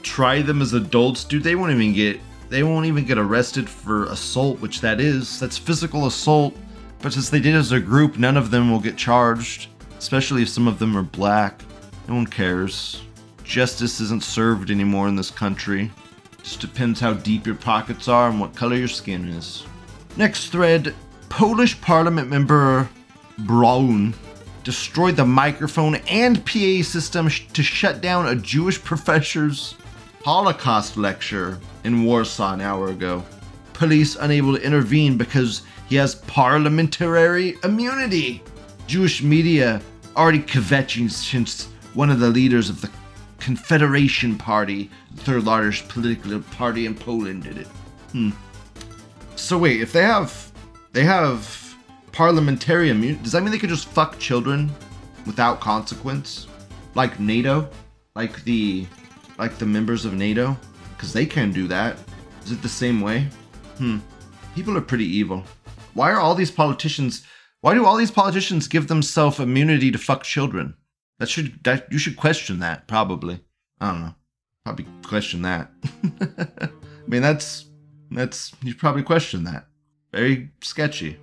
Try 0.03 0.43
them 0.43 0.61
as 0.61 0.73
adults, 0.73 1.23
dude, 1.23 1.45
they 1.45 1.55
won't 1.55 1.71
even 1.73 1.93
get 1.93 2.21
they 2.49 2.63
won't 2.63 2.87
even 2.87 3.05
get 3.05 3.19
arrested 3.19 3.69
for 3.69 4.05
assault, 4.05 4.61
which 4.61 4.81
that 4.81 5.01
is. 5.01 5.41
That's 5.41 5.59
physical 5.59 6.07
assault. 6.07 6.57
But 7.01 7.13
since 7.13 7.29
they 7.29 7.41
did 7.41 7.55
as 7.55 7.73
a 7.73 7.81
group, 7.81 8.19
none 8.19 8.37
of 8.37 8.51
them 8.51 8.71
will 8.71 8.81
get 8.81 8.97
charged, 8.97 9.69
especially 9.99 10.43
if 10.43 10.49
some 10.49 10.69
of 10.69 10.79
them 10.79 10.97
are 10.97 11.03
black. 11.03 11.63
No 12.09 12.15
one 12.15 12.27
cares. 12.27 13.03
Justice 13.45 14.01
isn't 14.01 14.23
served 14.23 14.71
anymore 14.71 15.09
in 15.09 15.17
this 15.17 15.31
country. 15.31 15.91
Just 16.43 16.61
depends 16.61 17.01
how 17.01 17.15
deep 17.15 17.47
your 17.47 17.57
pockets 17.57 18.09
are 18.09 18.29
and 18.29 18.41
what 18.41 18.55
color 18.55 18.77
your 18.77 18.89
skin 18.89 19.29
is. 19.29 19.65
Next 20.17 20.49
thread 20.49 20.95
Polish 21.29 21.81
parliament 21.81 22.31
member 22.31 22.89
Braun 23.41 24.15
destroyed 24.65 25.17
the 25.17 25.25
microphone 25.25 25.97
and 26.09 26.45
PA 26.45 26.83
system 26.83 27.29
to 27.29 27.63
shut 27.63 28.01
down 28.01 28.27
a 28.27 28.35
Jewish 28.35 28.83
professor's 28.85 29.75
Holocaust 30.27 30.97
lecture 30.97 31.57
in 31.85 32.03
Warsaw 32.03 32.55
an 32.55 32.61
hour 32.61 32.89
ago. 32.89 33.25
Police 33.75 34.17
unable 34.17 34.57
to 34.57 34.61
intervene 34.61 35.17
because 35.17 35.63
he 35.89 35.95
has 35.95 36.17
parliamentary 36.17 37.57
immunity. 37.63 38.43
Jewish 38.89 39.23
media 39.23 39.81
already 40.17 40.41
kvetching 40.41 41.09
since 41.09 41.67
one 41.95 42.11
of 42.11 42.19
the 42.19 42.29
leaders 42.29 42.69
of 42.69 42.81
the 42.81 42.91
Confederation 43.39 44.37
Party, 44.37 44.91
the 45.15 45.23
third 45.23 45.45
largest 45.45 45.89
political 45.89 46.41
party 46.41 46.87
in 46.87 46.97
Poland, 46.97 47.45
did 47.45 47.59
it. 47.59 47.69
Hmm. 48.11 48.31
So 49.37 49.57
wait, 49.57 49.81
if 49.81 49.93
they 49.93 50.03
have 50.03 50.51
they 50.91 51.05
have 51.05 51.77
parliamentary 52.11 52.91
immunity, 52.91 53.23
does 53.23 53.31
that 53.31 53.45
mean 53.45 53.53
they 53.53 53.59
could 53.59 53.71
just 53.71 53.87
fuck 53.87 54.19
children 54.19 54.73
without 55.25 55.61
consequence? 55.61 56.49
Like 56.97 57.21
NATO? 57.21 57.69
Like 58.17 58.43
the 58.43 58.89
like 59.39 59.59
the 59.59 59.67
members 59.67 60.05
of 60.05 60.15
NATO? 60.15 60.57
Because 60.97 61.13
they 61.13 61.27
can 61.27 61.53
do 61.53 61.67
that. 61.69 61.97
Is 62.45 62.53
it 62.53 62.63
the 62.63 62.69
same 62.69 63.01
way? 63.01 63.29
Hmm. 63.79 63.99
People 64.55 64.77
are 64.77 64.83
pretty 64.83 65.05
evil. 65.05 65.45
Why 65.95 66.11
are 66.11 66.21
all 66.21 66.35
these 66.35 66.51
politicians 66.51 67.25
why 67.67 67.75
do 67.75 67.85
all 67.85 67.97
these 67.97 68.13
politicians 68.13 68.69
give 68.69 68.87
themselves 68.87 69.41
immunity 69.41 69.91
to 69.91 69.99
fuck 69.99 70.23
children? 70.23 70.75
That 71.19 71.29
should 71.29 71.65
that 71.65 71.91
you 71.91 71.99
should 71.99 72.17
question 72.17 72.61
that 72.61 72.87
probably. 72.87 73.41
I 73.81 73.91
don't 73.91 74.01
know. 74.03 74.15
Probably 74.65 74.87
question 75.05 75.43
that. 75.43 75.71
I 76.31 77.09
mean 77.09 77.23
that's 77.23 77.67
that's 78.11 78.53
you 78.63 78.75
probably 78.75 79.03
question 79.03 79.43
that. 79.45 79.67
Very 80.13 80.51
sketchy. 80.63 81.19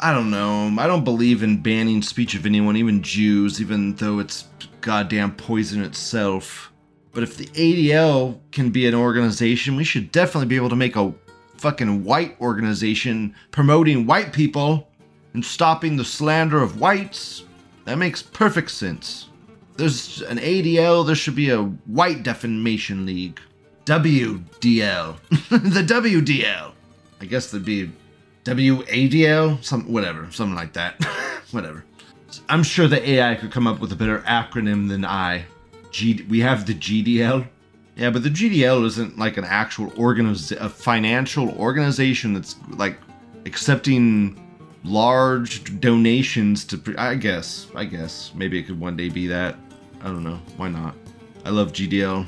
I 0.00 0.14
don't 0.14 0.30
know. 0.30 0.72
I 0.78 0.86
don't 0.86 1.02
believe 1.02 1.42
in 1.42 1.62
banning 1.62 2.02
speech 2.02 2.36
of 2.36 2.46
anyone, 2.46 2.76
even 2.76 3.02
Jews, 3.02 3.60
even 3.60 3.96
though 3.96 4.20
it's 4.20 4.44
goddamn 4.80 5.34
poison 5.34 5.82
itself. 5.82 6.72
But 7.18 7.24
if 7.24 7.36
the 7.36 7.46
ADL 7.46 8.38
can 8.52 8.70
be 8.70 8.86
an 8.86 8.94
organization, 8.94 9.74
we 9.74 9.82
should 9.82 10.12
definitely 10.12 10.46
be 10.46 10.54
able 10.54 10.68
to 10.68 10.76
make 10.76 10.94
a 10.94 11.12
fucking 11.56 12.04
white 12.04 12.40
organization 12.40 13.34
promoting 13.50 14.06
white 14.06 14.32
people 14.32 14.88
and 15.34 15.44
stopping 15.44 15.96
the 15.96 16.04
slander 16.04 16.62
of 16.62 16.78
whites. 16.78 17.42
That 17.86 17.98
makes 17.98 18.22
perfect 18.22 18.70
sense. 18.70 19.30
There's 19.74 20.22
an 20.22 20.38
ADL, 20.38 21.04
there 21.04 21.16
should 21.16 21.34
be 21.34 21.50
a 21.50 21.64
White 21.64 22.22
Defamation 22.22 23.04
League. 23.04 23.40
WDL. 23.84 25.16
the 25.50 25.82
WDL. 25.82 26.70
I 27.20 27.24
guess 27.24 27.50
there'd 27.50 27.64
be 27.64 27.90
WADL? 28.44 29.64
Some 29.64 29.92
whatever, 29.92 30.30
something 30.30 30.54
like 30.54 30.74
that. 30.74 31.02
whatever. 31.50 31.84
I'm 32.48 32.62
sure 32.62 32.86
the 32.86 33.10
AI 33.10 33.34
could 33.34 33.50
come 33.50 33.66
up 33.66 33.80
with 33.80 33.90
a 33.90 33.96
better 33.96 34.20
acronym 34.20 34.88
than 34.88 35.04
I. 35.04 35.46
G 35.90 36.24
we 36.28 36.40
have 36.40 36.66
the 36.66 36.74
GDL. 36.74 37.46
Yeah, 37.96 38.10
but 38.10 38.22
the 38.22 38.30
GDL 38.30 38.84
isn't 38.86 39.18
like 39.18 39.36
an 39.38 39.44
actual 39.44 39.90
organiz- 39.92 40.52
a 40.52 40.68
financial 40.68 41.50
organization 41.58 42.32
that's 42.32 42.54
like 42.70 42.96
accepting 43.44 44.40
large 44.84 45.80
donations 45.80 46.64
to 46.66 46.78
pre- 46.78 46.96
I 46.96 47.14
guess, 47.16 47.66
I 47.74 47.84
guess 47.84 48.32
maybe 48.34 48.58
it 48.58 48.64
could 48.64 48.78
one 48.78 48.96
day 48.96 49.08
be 49.08 49.26
that. 49.26 49.56
I 50.00 50.06
don't 50.06 50.22
know. 50.22 50.40
Why 50.56 50.68
not? 50.68 50.94
I 51.44 51.50
love 51.50 51.72
GDL. 51.72 52.26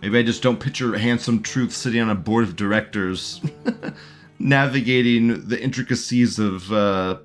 Maybe 0.00 0.18
I 0.18 0.22
just 0.22 0.42
don't 0.42 0.58
picture 0.58 0.98
handsome 0.98 1.42
truth 1.42 1.72
sitting 1.72 2.00
on 2.00 2.10
a 2.10 2.14
board 2.14 2.42
of 2.42 2.56
directors, 2.56 3.40
navigating 4.40 5.46
the 5.46 5.62
intricacies 5.62 6.40
of 6.40 6.72
uh, 6.72 7.18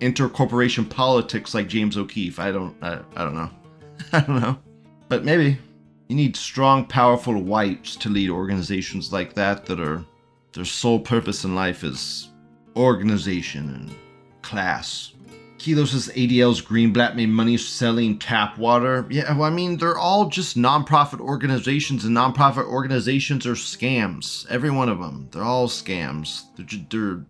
intercorporation 0.00 0.88
politics 0.88 1.54
like 1.54 1.68
James 1.68 1.96
O'Keefe. 1.96 2.40
I 2.40 2.50
don't. 2.50 2.74
I, 2.82 2.98
I 3.14 3.24
don't 3.24 3.34
know. 3.34 3.50
I 4.12 4.20
don't 4.20 4.40
know. 4.40 4.58
But 5.08 5.24
maybe 5.24 5.58
you 6.08 6.16
need 6.16 6.36
strong, 6.36 6.86
powerful 6.86 7.40
whites 7.40 7.96
to 7.96 8.08
lead 8.08 8.30
organizations 8.30 9.12
like 9.12 9.34
that 9.34 9.66
that 9.66 9.80
are 9.80 10.04
their 10.52 10.64
sole 10.64 11.00
purpose 11.00 11.44
in 11.44 11.54
life 11.54 11.82
is 11.84 12.30
organization 12.76 13.68
and 13.70 13.94
class. 14.42 15.12
Kilos' 15.58 16.08
ADL's 16.08 16.60
Greenblatt 16.60 17.16
made 17.16 17.30
money 17.30 17.56
selling 17.56 18.18
tap 18.18 18.58
water. 18.58 19.06
Yeah, 19.08 19.32
well, 19.34 19.44
I 19.44 19.50
mean, 19.50 19.78
they're 19.78 19.96
all 19.96 20.28
just 20.28 20.58
nonprofit 20.58 21.20
organizations, 21.20 22.04
and 22.04 22.14
nonprofit 22.14 22.66
organizations 22.66 23.46
are 23.46 23.54
scams. 23.54 24.46
Every 24.50 24.70
one 24.70 24.90
of 24.90 24.98
them. 24.98 25.28
They're 25.32 25.42
all 25.42 25.68
scams. 25.68 26.42
They're, 26.56 26.66
just, 26.66 26.90
they're 26.90 27.24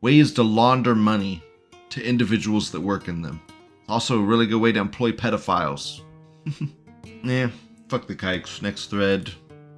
ways 0.00 0.32
to 0.34 0.44
launder 0.44 0.94
money 0.94 1.42
to 1.88 2.02
individuals 2.02 2.70
that 2.70 2.80
work 2.80 3.08
in 3.08 3.22
them. 3.22 3.42
Also, 3.88 4.20
a 4.20 4.24
really 4.24 4.46
good 4.46 4.60
way 4.60 4.70
to 4.70 4.78
employ 4.78 5.10
pedophiles. 5.10 6.02
yeah, 7.22 7.50
fuck 7.88 8.06
the 8.06 8.14
kikes. 8.14 8.62
Next 8.62 8.86
thread. 8.86 9.30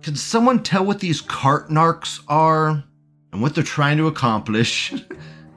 Can 0.02 0.16
someone 0.16 0.62
tell 0.62 0.84
what 0.84 1.00
these 1.00 1.20
cart 1.20 1.68
narcs 1.68 2.20
are 2.28 2.82
and 3.32 3.40
what 3.40 3.54
they're 3.54 3.64
trying 3.64 3.96
to 3.98 4.06
accomplish? 4.08 4.94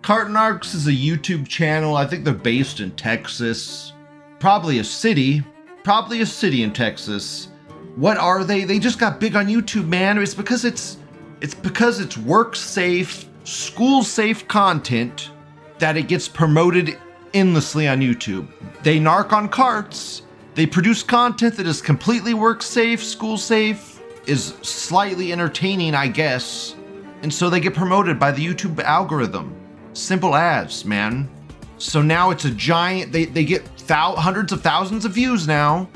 Cart 0.05 0.27
Narcs 0.27 0.75
is 0.75 0.86
a 0.86 0.91
YouTube 0.91 1.48
channel. 1.48 1.98
I 1.98 2.05
think 2.05 2.25
they're 2.25 2.34
based 2.36 2.79
in 2.79 2.91
Texas. 2.91 3.91
Probably 4.38 4.77
a 4.77 4.84
city. 4.84 5.43
Probably 5.84 6.22
a 6.22 6.27
city 6.27 6.62
in 6.62 6.72
Texas. 6.74 7.48
What 7.95 8.17
are 8.17 8.43
they? 8.43 8.65
They 8.65 8.77
just 8.77 9.00
got 9.00 9.19
big 9.19 9.36
on 9.36 9.48
YouTube, 9.48 9.88
man. 9.88 10.19
It's 10.19 10.36
because 10.36 10.63
it's 10.63 10.98
It's 11.41 11.55
because 11.55 12.00
it's 12.00 12.19
work 12.19 12.55
safe, 12.55 13.27
school 13.45 14.03
safe 14.03 14.48
content 14.48 15.31
that 15.79 15.98
it 15.98 16.07
gets 16.07 16.27
promoted 16.27 17.00
endlessly 17.34 17.88
on 17.88 18.00
YouTube. 18.00 18.48
They 18.84 19.00
narc 19.00 19.34
on 19.34 19.50
carts. 19.50 20.22
They 20.55 20.65
produce 20.65 21.03
content 21.03 21.57
that 21.57 21.67
is 21.67 21.81
completely 21.81 22.33
work 22.33 22.63
safe, 22.63 23.03
school 23.03 23.38
safe, 23.38 24.01
is 24.25 24.55
slightly 24.62 25.33
entertaining, 25.33 25.93
I 25.93 26.07
guess. 26.07 26.75
And 27.21 27.33
so 27.33 27.50
they 27.50 27.59
get 27.59 27.74
promoted 27.74 28.17
by 28.17 28.31
the 28.31 28.45
YouTube 28.45 28.79
algorithm. 28.79 29.53
Simple 29.91 30.33
as, 30.33 30.85
man. 30.85 31.29
So 31.77 32.01
now 32.01 32.29
it's 32.29 32.45
a 32.45 32.51
giant, 32.51 33.12
they, 33.12 33.25
they 33.25 33.43
get 33.43 33.65
thou- 33.79 34.15
hundreds 34.15 34.53
of 34.53 34.62
thousands 34.62 35.03
of 35.03 35.12
views 35.12 35.45
now. 35.45 35.89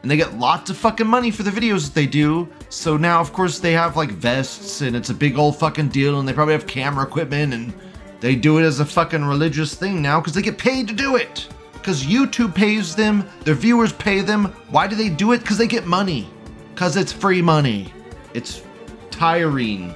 And 0.00 0.10
they 0.10 0.16
get 0.16 0.38
lots 0.38 0.70
of 0.70 0.78
fucking 0.78 1.06
money 1.06 1.30
for 1.30 1.42
the 1.42 1.50
videos 1.50 1.84
that 1.84 1.94
they 1.94 2.06
do. 2.06 2.48
So 2.70 2.96
now, 2.96 3.20
of 3.20 3.34
course, 3.34 3.58
they 3.58 3.72
have 3.72 3.96
like 3.96 4.12
vests 4.12 4.80
and 4.80 4.96
it's 4.96 5.10
a 5.10 5.14
big 5.14 5.36
old 5.36 5.58
fucking 5.58 5.88
deal. 5.88 6.20
And 6.20 6.26
they 6.28 6.32
probably 6.32 6.54
have 6.54 6.66
camera 6.66 7.04
equipment 7.04 7.52
and 7.52 7.74
they 8.20 8.34
do 8.34 8.58
it 8.58 8.62
as 8.62 8.80
a 8.80 8.86
fucking 8.86 9.24
religious 9.24 9.74
thing 9.74 10.00
now 10.00 10.20
because 10.20 10.32
they 10.32 10.42
get 10.42 10.56
paid 10.56 10.88
to 10.88 10.94
do 10.94 11.16
it. 11.16 11.48
Because 11.86 12.04
YouTube 12.04 12.52
pays 12.52 12.96
them, 12.96 13.24
their 13.44 13.54
viewers 13.54 13.92
pay 13.92 14.20
them. 14.20 14.46
Why 14.70 14.88
do 14.88 14.96
they 14.96 15.08
do 15.08 15.30
it? 15.30 15.38
Because 15.38 15.56
they 15.56 15.68
get 15.68 15.86
money. 15.86 16.28
Because 16.74 16.96
it's 16.96 17.12
free 17.12 17.40
money. 17.40 17.92
It's 18.34 18.64
tiring 19.12 19.94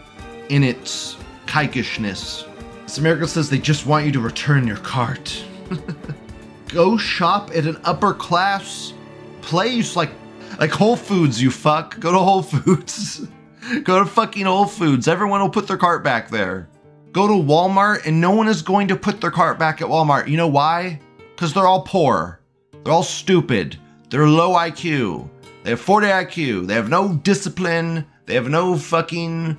in 0.50 0.62
its 0.62 1.16
kikishness. 1.49 2.44
This 2.85 2.99
America 2.99 3.26
says 3.26 3.50
they 3.50 3.59
just 3.59 3.87
want 3.87 4.06
you 4.06 4.12
to 4.12 4.20
return 4.20 4.68
your 4.68 4.76
cart. 4.76 5.44
Go 6.68 6.97
shop 6.97 7.50
at 7.56 7.66
an 7.66 7.76
upper 7.82 8.14
class 8.14 8.92
place 9.42 9.97
like 9.97 10.11
like 10.61 10.70
Whole 10.70 10.94
Foods, 10.94 11.42
you 11.42 11.50
fuck. 11.50 11.99
Go 11.99 12.12
to 12.12 12.18
Whole 12.18 12.42
Foods. 12.42 13.26
Go 13.82 13.99
to 13.99 14.06
fucking 14.06 14.47
Whole 14.47 14.66
Foods. 14.66 15.09
Everyone 15.09 15.40
will 15.40 15.50
put 15.50 15.66
their 15.66 15.76
cart 15.76 16.04
back 16.04 16.30
there. 16.30 16.68
Go 17.11 17.26
to 17.26 17.35
Walmart 17.35 18.06
and 18.06 18.20
no 18.20 18.30
one 18.30 18.47
is 18.47 18.62
going 18.62 18.87
to 18.87 18.97
put 18.97 19.20
their 19.20 19.32
cart 19.32 19.59
back 19.59 19.82
at 19.82 19.88
Walmart. 19.88 20.28
You 20.28 20.37
know 20.37 20.47
why? 20.47 21.00
Because 21.40 21.54
they're 21.54 21.66
all 21.66 21.85
poor. 21.85 22.38
They're 22.85 22.92
all 22.92 23.02
stupid. 23.02 23.78
They're 24.11 24.28
low 24.28 24.50
IQ. 24.56 25.26
They 25.62 25.70
have 25.70 25.80
40 25.80 26.06
IQ. 26.06 26.66
They 26.66 26.75
have 26.75 26.90
no 26.90 27.14
discipline. 27.14 28.04
They 28.26 28.35
have 28.35 28.50
no 28.50 28.76
fucking 28.76 29.59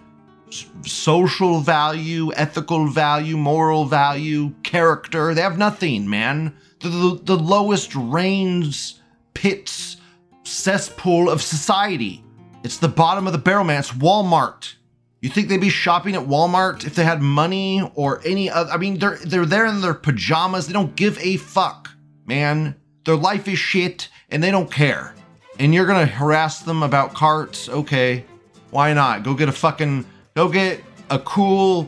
social 0.85 1.59
value, 1.59 2.31
ethical 2.35 2.87
value, 2.87 3.35
moral 3.35 3.85
value, 3.85 4.53
character. 4.61 5.33
They 5.33 5.41
have 5.41 5.57
nothing, 5.57 6.07
man. 6.07 6.55
They're 6.81 6.91
the, 6.91 7.19
the 7.23 7.37
lowest 7.37 7.95
range 7.95 8.97
pits 9.33 9.97
cesspool 10.43 11.31
of 11.31 11.41
society. 11.41 12.23
It's 12.63 12.77
the 12.77 12.89
bottom 12.89 13.25
of 13.25 13.33
the 13.33 13.39
barrel, 13.39 13.63
man. 13.63 13.79
It's 13.79 13.91
Walmart. 13.91 14.75
You 15.21 15.29
think 15.29 15.49
they'd 15.49 15.61
be 15.61 15.69
shopping 15.69 16.15
at 16.15 16.27
Walmart 16.27 16.83
if 16.83 16.95
they 16.95 17.03
had 17.03 17.21
money 17.21 17.87
or 17.93 18.21
any 18.25 18.49
other? 18.49 18.71
I 18.71 18.77
mean, 18.77 18.97
they're 18.97 19.17
they're 19.17 19.45
there 19.45 19.67
in 19.67 19.81
their 19.81 19.93
pajamas. 19.93 20.65
They 20.65 20.73
don't 20.73 20.95
give 20.95 21.19
a 21.19 21.37
fuck, 21.37 21.91
man. 22.25 22.75
Their 23.05 23.15
life 23.15 23.47
is 23.47 23.59
shit, 23.59 24.09
and 24.29 24.43
they 24.43 24.49
don't 24.49 24.71
care. 24.71 25.13
And 25.59 25.75
you're 25.75 25.85
gonna 25.85 26.07
harass 26.07 26.61
them 26.61 26.81
about 26.81 27.13
carts? 27.13 27.69
Okay, 27.69 28.25
why 28.71 28.93
not? 28.93 29.21
Go 29.21 29.35
get 29.35 29.47
a 29.47 29.51
fucking 29.51 30.05
go 30.35 30.49
get 30.49 30.83
a 31.11 31.19
cool 31.19 31.87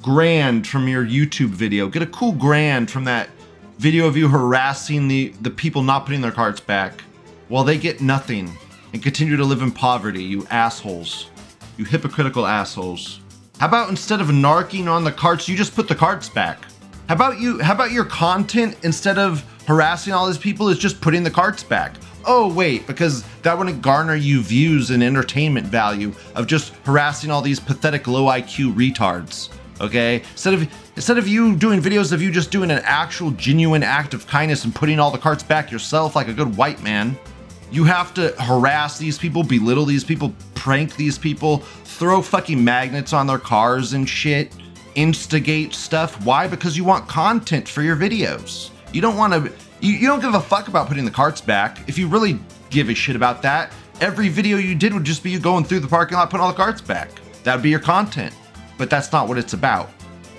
grand 0.00 0.66
from 0.66 0.88
your 0.88 1.04
YouTube 1.04 1.50
video. 1.50 1.86
Get 1.86 2.00
a 2.00 2.06
cool 2.06 2.32
grand 2.32 2.90
from 2.90 3.04
that 3.04 3.28
video 3.76 4.06
of 4.06 4.16
you 4.16 4.26
harassing 4.26 5.06
the 5.06 5.34
the 5.42 5.50
people 5.50 5.82
not 5.82 6.06
putting 6.06 6.22
their 6.22 6.32
carts 6.32 6.60
back, 6.60 7.02
while 7.48 7.62
they 7.62 7.76
get 7.76 8.00
nothing 8.00 8.50
and 8.94 9.02
continue 9.02 9.36
to 9.36 9.44
live 9.44 9.60
in 9.60 9.70
poverty. 9.70 10.24
You 10.24 10.46
assholes. 10.50 11.28
You 11.80 11.86
hypocritical 11.86 12.46
assholes. 12.46 13.20
How 13.58 13.66
about 13.66 13.88
instead 13.88 14.20
of 14.20 14.26
narking 14.26 14.86
on 14.86 15.02
the 15.02 15.10
carts, 15.10 15.48
you 15.48 15.56
just 15.56 15.74
put 15.74 15.88
the 15.88 15.94
carts 15.94 16.28
back? 16.28 16.66
How 17.08 17.14
about 17.14 17.40
you 17.40 17.58
how 17.58 17.72
about 17.72 17.90
your 17.90 18.04
content 18.04 18.76
instead 18.82 19.16
of 19.16 19.42
harassing 19.66 20.12
all 20.12 20.26
these 20.26 20.36
people 20.36 20.68
is 20.68 20.76
just 20.76 21.00
putting 21.00 21.22
the 21.22 21.30
carts 21.30 21.62
back? 21.62 21.96
Oh 22.26 22.52
wait, 22.52 22.86
because 22.86 23.24
that 23.40 23.56
wouldn't 23.56 23.80
garner 23.80 24.14
you 24.14 24.42
views 24.42 24.90
and 24.90 25.02
entertainment 25.02 25.68
value 25.68 26.12
of 26.34 26.46
just 26.46 26.74
harassing 26.84 27.30
all 27.30 27.40
these 27.40 27.58
pathetic 27.58 28.06
low 28.06 28.26
IQ 28.26 28.74
retards. 28.74 29.48
Okay? 29.80 30.16
Instead 30.32 30.52
of 30.52 30.70
instead 30.96 31.16
of 31.16 31.26
you 31.26 31.56
doing 31.56 31.80
videos 31.80 32.12
of 32.12 32.20
you 32.20 32.30
just 32.30 32.50
doing 32.50 32.70
an 32.70 32.80
actual 32.82 33.30
genuine 33.30 33.82
act 33.82 34.12
of 34.12 34.26
kindness 34.26 34.66
and 34.66 34.74
putting 34.74 35.00
all 35.00 35.10
the 35.10 35.16
carts 35.16 35.42
back 35.42 35.70
yourself 35.70 36.14
like 36.14 36.28
a 36.28 36.34
good 36.34 36.54
white 36.58 36.82
man, 36.82 37.16
you 37.70 37.84
have 37.84 38.12
to 38.14 38.34
harass 38.40 38.98
these 38.98 39.18
people, 39.18 39.42
belittle 39.42 39.84
these 39.84 40.04
people, 40.04 40.34
prank 40.54 40.96
these 40.96 41.18
people, 41.18 41.58
throw 41.58 42.20
fucking 42.20 42.62
magnets 42.62 43.12
on 43.12 43.26
their 43.26 43.38
cars 43.38 43.92
and 43.92 44.08
shit, 44.08 44.52
instigate 44.94 45.72
stuff. 45.74 46.24
Why? 46.24 46.46
Because 46.46 46.76
you 46.76 46.84
want 46.84 47.08
content 47.08 47.68
for 47.68 47.82
your 47.82 47.96
videos. 47.96 48.70
You 48.92 49.00
don't 49.00 49.16
want 49.16 49.32
to, 49.32 49.52
you, 49.80 49.92
you 49.92 50.06
don't 50.06 50.20
give 50.20 50.34
a 50.34 50.40
fuck 50.40 50.68
about 50.68 50.88
putting 50.88 51.04
the 51.04 51.10
carts 51.10 51.40
back. 51.40 51.88
If 51.88 51.96
you 51.96 52.08
really 52.08 52.38
give 52.70 52.88
a 52.88 52.94
shit 52.94 53.16
about 53.16 53.42
that, 53.42 53.72
every 54.00 54.28
video 54.28 54.56
you 54.56 54.74
did 54.74 54.92
would 54.92 55.04
just 55.04 55.22
be 55.22 55.30
you 55.30 55.38
going 55.38 55.64
through 55.64 55.80
the 55.80 55.88
parking 55.88 56.16
lot, 56.16 56.30
putting 56.30 56.42
all 56.42 56.50
the 56.50 56.56
carts 56.56 56.80
back. 56.80 57.10
That 57.44 57.54
would 57.54 57.62
be 57.62 57.70
your 57.70 57.80
content. 57.80 58.34
But 58.78 58.90
that's 58.90 59.12
not 59.12 59.28
what 59.28 59.38
it's 59.38 59.52
about. 59.52 59.90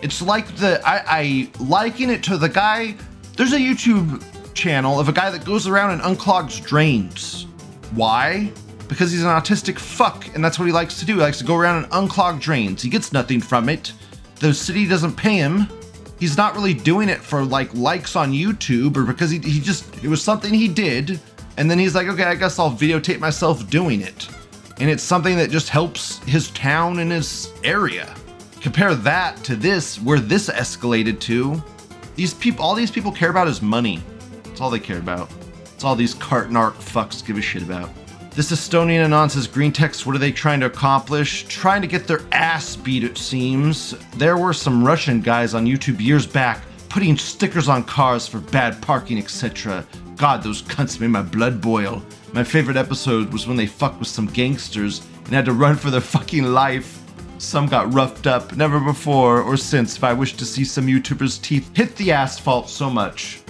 It's 0.01 0.21
like 0.21 0.53
the, 0.55 0.81
I, 0.83 1.03
I 1.07 1.49
liken 1.59 2.09
it 2.09 2.23
to 2.23 2.37
the 2.37 2.49
guy, 2.49 2.95
there's 3.37 3.53
a 3.53 3.59
YouTube 3.59 4.23
channel 4.61 4.99
of 4.99 5.09
a 5.09 5.11
guy 5.11 5.31
that 5.31 5.43
goes 5.43 5.67
around 5.67 5.89
and 5.89 6.01
unclogs 6.01 6.63
drains. 6.63 7.47
Why? 7.95 8.51
Because 8.87 9.11
he's 9.11 9.23
an 9.23 9.29
autistic 9.29 9.79
fuck, 9.79 10.27
and 10.35 10.45
that's 10.45 10.59
what 10.59 10.65
he 10.65 10.71
likes 10.71 10.99
to 10.99 11.05
do. 11.05 11.15
He 11.15 11.21
likes 11.21 11.39
to 11.39 11.43
go 11.43 11.55
around 11.55 11.83
and 11.83 11.91
unclog 11.91 12.39
drains. 12.39 12.83
He 12.83 12.89
gets 12.89 13.11
nothing 13.11 13.41
from 13.41 13.69
it. 13.69 13.91
The 14.35 14.53
city 14.53 14.87
doesn't 14.87 15.15
pay 15.15 15.37
him. 15.37 15.67
He's 16.19 16.37
not 16.37 16.53
really 16.53 16.75
doing 16.75 17.09
it 17.09 17.19
for 17.19 17.43
like 17.43 17.73
likes 17.73 18.15
on 18.15 18.31
YouTube 18.31 18.95
or 18.97 19.03
because 19.03 19.31
he, 19.31 19.39
he 19.39 19.59
just, 19.59 20.03
it 20.03 20.07
was 20.07 20.21
something 20.21 20.53
he 20.53 20.67
did. 20.67 21.19
And 21.57 21.69
then 21.69 21.79
he's 21.79 21.95
like, 21.95 22.07
okay, 22.07 22.25
I 22.25 22.35
guess 22.35 22.59
I'll 22.59 22.69
videotape 22.69 23.19
myself 23.19 23.67
doing 23.67 24.01
it. 24.01 24.29
And 24.79 24.91
it's 24.91 25.01
something 25.01 25.35
that 25.37 25.49
just 25.49 25.69
helps 25.69 26.19
his 26.25 26.51
town 26.51 26.99
and 26.99 27.11
his 27.11 27.51
area. 27.63 28.13
Compare 28.61 28.93
that 28.93 29.37
to 29.45 29.55
this, 29.55 29.99
where 29.99 30.19
this 30.19 30.51
escalated 30.51 31.19
to. 31.21 31.63
These 32.15 32.35
people, 32.35 32.63
all 32.63 32.75
these 32.75 32.91
people 32.91 33.11
care 33.11 33.31
about 33.31 33.47
is 33.47 33.63
money. 33.63 34.03
All 34.61 34.69
they 34.69 34.79
care 34.79 34.99
about. 34.99 35.27
It's 35.73 35.83
all 35.83 35.95
these 35.95 36.13
cart 36.13 36.51
narc 36.51 36.73
fucks 36.73 37.25
give 37.25 37.35
a 37.35 37.41
shit 37.41 37.63
about. 37.63 37.89
This 38.35 38.51
Estonian 38.51 39.03
Anon 39.03 39.27
says 39.27 39.47
Green 39.47 39.71
Text, 39.71 40.05
what 40.05 40.15
are 40.15 40.19
they 40.19 40.31
trying 40.31 40.59
to 40.59 40.67
accomplish? 40.67 41.45
Trying 41.47 41.81
to 41.81 41.87
get 41.87 42.05
their 42.05 42.21
ass 42.31 42.75
beat, 42.75 43.03
it 43.03 43.17
seems. 43.17 43.95
There 44.17 44.37
were 44.37 44.53
some 44.53 44.85
Russian 44.85 45.19
guys 45.19 45.55
on 45.55 45.65
YouTube 45.65 45.99
years 45.99 46.27
back 46.27 46.61
putting 46.89 47.17
stickers 47.17 47.69
on 47.69 47.83
cars 47.85 48.27
for 48.27 48.39
bad 48.39 48.79
parking, 48.83 49.17
etc. 49.17 49.83
God, 50.15 50.43
those 50.43 50.61
cunts 50.61 50.99
made 50.99 51.07
my 51.07 51.23
blood 51.23 51.59
boil. 51.59 52.03
My 52.31 52.43
favorite 52.43 52.77
episode 52.77 53.33
was 53.33 53.47
when 53.47 53.57
they 53.57 53.65
fucked 53.65 53.97
with 53.97 54.09
some 54.09 54.27
gangsters 54.27 55.01
and 55.25 55.29
had 55.33 55.45
to 55.45 55.53
run 55.53 55.75
for 55.75 55.89
their 55.89 56.01
fucking 56.01 56.43
life. 56.43 57.01
Some 57.39 57.65
got 57.65 57.91
roughed 57.91 58.27
up, 58.27 58.55
never 58.55 58.79
before 58.79 59.41
or 59.41 59.57
since 59.57 59.97
if 59.97 60.03
I 60.03 60.13
wish 60.13 60.33
to 60.33 60.45
see 60.45 60.63
some 60.65 60.85
YouTubers' 60.85 61.41
teeth 61.41 61.75
hit 61.75 61.95
the 61.95 62.11
asphalt 62.11 62.69
so 62.69 62.91
much. 62.91 63.41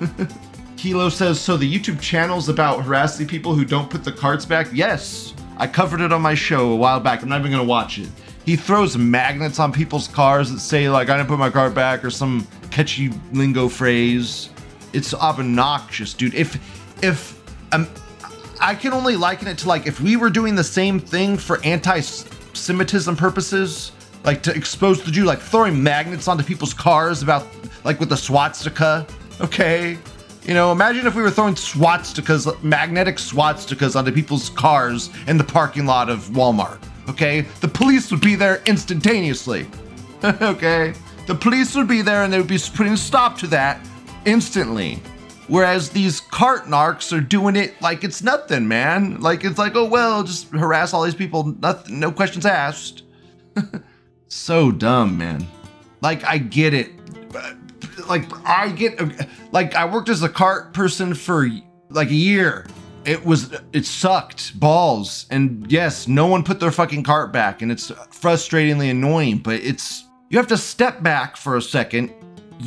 Kilo 0.80 1.10
says, 1.10 1.38
so 1.38 1.58
the 1.58 1.70
YouTube 1.70 2.00
channel's 2.00 2.48
about 2.48 2.82
harassing 2.86 3.26
people 3.26 3.54
who 3.54 3.66
don't 3.66 3.90
put 3.90 4.02
the 4.02 4.10
carts 4.10 4.46
back? 4.46 4.66
Yes. 4.72 5.34
I 5.58 5.66
covered 5.66 6.00
it 6.00 6.10
on 6.10 6.22
my 6.22 6.34
show 6.34 6.72
a 6.72 6.76
while 6.76 6.98
back. 6.98 7.22
I'm 7.22 7.28
not 7.28 7.40
even 7.40 7.50
gonna 7.50 7.64
watch 7.64 7.98
it. 7.98 8.08
He 8.46 8.56
throws 8.56 8.96
magnets 8.96 9.58
on 9.58 9.74
people's 9.74 10.08
cars 10.08 10.50
that 10.50 10.58
say, 10.58 10.88
like, 10.88 11.10
I 11.10 11.18
didn't 11.18 11.28
put 11.28 11.38
my 11.38 11.50
cart 11.50 11.74
back 11.74 12.02
or 12.02 12.08
some 12.08 12.46
catchy 12.70 13.10
lingo 13.30 13.68
phrase. 13.68 14.48
It's 14.94 15.12
obnoxious, 15.12 16.14
dude. 16.14 16.32
If 16.32 16.58
if 17.04 17.38
um 17.72 17.86
I 18.58 18.74
can 18.74 18.94
only 18.94 19.16
liken 19.16 19.48
it 19.48 19.58
to 19.58 19.68
like 19.68 19.86
if 19.86 20.00
we 20.00 20.16
were 20.16 20.30
doing 20.30 20.54
the 20.54 20.64
same 20.64 20.98
thing 20.98 21.36
for 21.36 21.62
anti-Semitism 21.62 23.16
purposes, 23.16 23.92
like 24.24 24.42
to 24.44 24.54
expose 24.54 25.02
the 25.02 25.10
Jew, 25.10 25.24
like 25.24 25.40
throwing 25.40 25.82
magnets 25.82 26.26
onto 26.26 26.42
people's 26.42 26.72
cars 26.72 27.22
about 27.22 27.46
like 27.84 28.00
with 28.00 28.08
the 28.08 28.16
swastika. 28.16 29.06
Okay, 29.42 29.98
you 30.50 30.54
know, 30.54 30.72
imagine 30.72 31.06
if 31.06 31.14
we 31.14 31.22
were 31.22 31.30
throwing 31.30 31.54
swastikas, 31.54 32.60
magnetic 32.60 33.18
swastikas 33.18 33.94
onto 33.94 34.10
people's 34.10 34.50
cars 34.50 35.08
in 35.28 35.38
the 35.38 35.44
parking 35.44 35.86
lot 35.86 36.10
of 36.10 36.24
Walmart. 36.30 36.80
Okay, 37.08 37.42
the 37.60 37.68
police 37.68 38.10
would 38.10 38.20
be 38.20 38.34
there 38.34 38.60
instantaneously. 38.66 39.68
okay, 40.24 40.92
the 41.28 41.36
police 41.36 41.76
would 41.76 41.86
be 41.86 42.02
there 42.02 42.24
and 42.24 42.32
they 42.32 42.38
would 42.38 42.48
be 42.48 42.58
putting 42.74 42.94
a 42.94 42.96
stop 42.96 43.38
to 43.38 43.46
that 43.46 43.78
instantly. 44.24 45.00
Whereas 45.46 45.88
these 45.90 46.20
cart 46.20 46.64
narcs 46.64 47.16
are 47.16 47.20
doing 47.20 47.54
it 47.54 47.80
like 47.80 48.02
it's 48.02 48.20
nothing, 48.20 48.66
man. 48.66 49.20
Like 49.20 49.44
it's 49.44 49.56
like, 49.56 49.76
oh 49.76 49.84
well, 49.84 50.24
just 50.24 50.48
harass 50.48 50.92
all 50.92 51.04
these 51.04 51.14
people, 51.14 51.54
nothing, 51.60 52.00
no 52.00 52.10
questions 52.10 52.44
asked. 52.44 53.04
so 54.26 54.72
dumb, 54.72 55.16
man. 55.16 55.46
Like 56.00 56.24
I 56.24 56.38
get 56.38 56.74
it. 56.74 56.90
Like 58.08 58.24
I 58.46 58.70
get 58.70 59.00
like 59.52 59.74
I 59.74 59.84
worked 59.84 60.08
as 60.08 60.22
a 60.22 60.28
cart 60.28 60.72
person 60.72 61.14
for 61.14 61.48
like 61.88 62.10
a 62.10 62.14
year. 62.14 62.66
it 63.04 63.24
was 63.24 63.54
it 63.72 63.86
sucked 63.86 64.58
balls. 64.58 65.26
And 65.30 65.70
yes 65.70 66.08
no 66.08 66.26
one 66.26 66.42
put 66.42 66.60
their 66.60 66.70
fucking 66.70 67.02
cart 67.02 67.32
back 67.32 67.62
and 67.62 67.70
it's 67.72 67.90
frustratingly 67.90 68.90
annoying 68.90 69.38
but 69.38 69.54
it's 69.54 70.04
you 70.28 70.38
have 70.38 70.48
to 70.48 70.56
step 70.56 71.02
back 71.02 71.36
for 71.36 71.56
a 71.56 71.62
second 71.62 72.12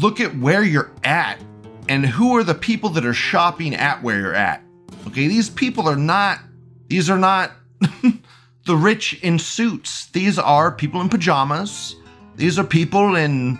look 0.01 0.19
at 0.19 0.35
where 0.37 0.63
you're 0.63 0.91
at 1.03 1.39
and 1.87 2.05
who 2.05 2.35
are 2.35 2.43
the 2.43 2.55
people 2.55 2.89
that 2.89 3.05
are 3.05 3.13
shopping 3.13 3.75
at 3.75 4.01
where 4.01 4.19
you're 4.19 4.35
at. 4.35 4.63
Okay 5.07 5.27
these 5.27 5.49
people 5.49 5.87
are 5.87 5.95
not 5.95 6.39
these 6.87 7.09
are 7.09 7.17
not 7.17 7.51
the 8.65 8.75
rich 8.75 9.19
in 9.21 9.39
suits. 9.39 10.07
These 10.07 10.39
are 10.39 10.71
people 10.71 11.01
in 11.01 11.09
pajamas. 11.09 11.95
These 12.35 12.57
are 12.57 12.63
people 12.63 13.15
in 13.15 13.59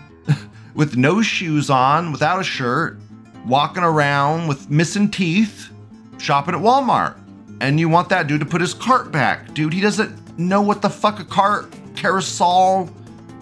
with 0.74 0.98
no 0.98 1.22
shoes 1.22 1.70
on 1.70 2.12
without 2.12 2.40
a 2.40 2.44
shirt 2.44 3.00
walking 3.46 3.84
around 3.84 4.48
with 4.48 4.70
missing 4.70 5.10
teeth 5.10 5.70
shopping 6.18 6.56
at 6.56 6.62
Walmart. 6.62 7.20
And 7.62 7.80
you 7.80 7.90
want 7.90 8.10
that 8.10 8.28
dude 8.28 8.40
to 8.40 8.46
put 8.46 8.62
his 8.62 8.74
cart 8.74 9.12
back. 9.12 9.54
Dude, 9.54 9.74
he 9.74 9.82
doesn't 9.82 10.40
know 10.40 10.62
what 10.62 10.82
the 10.82 10.90
fuck 10.90 11.20
a 11.20 11.26
cart 11.26 11.74
carousel 11.96 12.90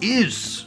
is. 0.00 0.66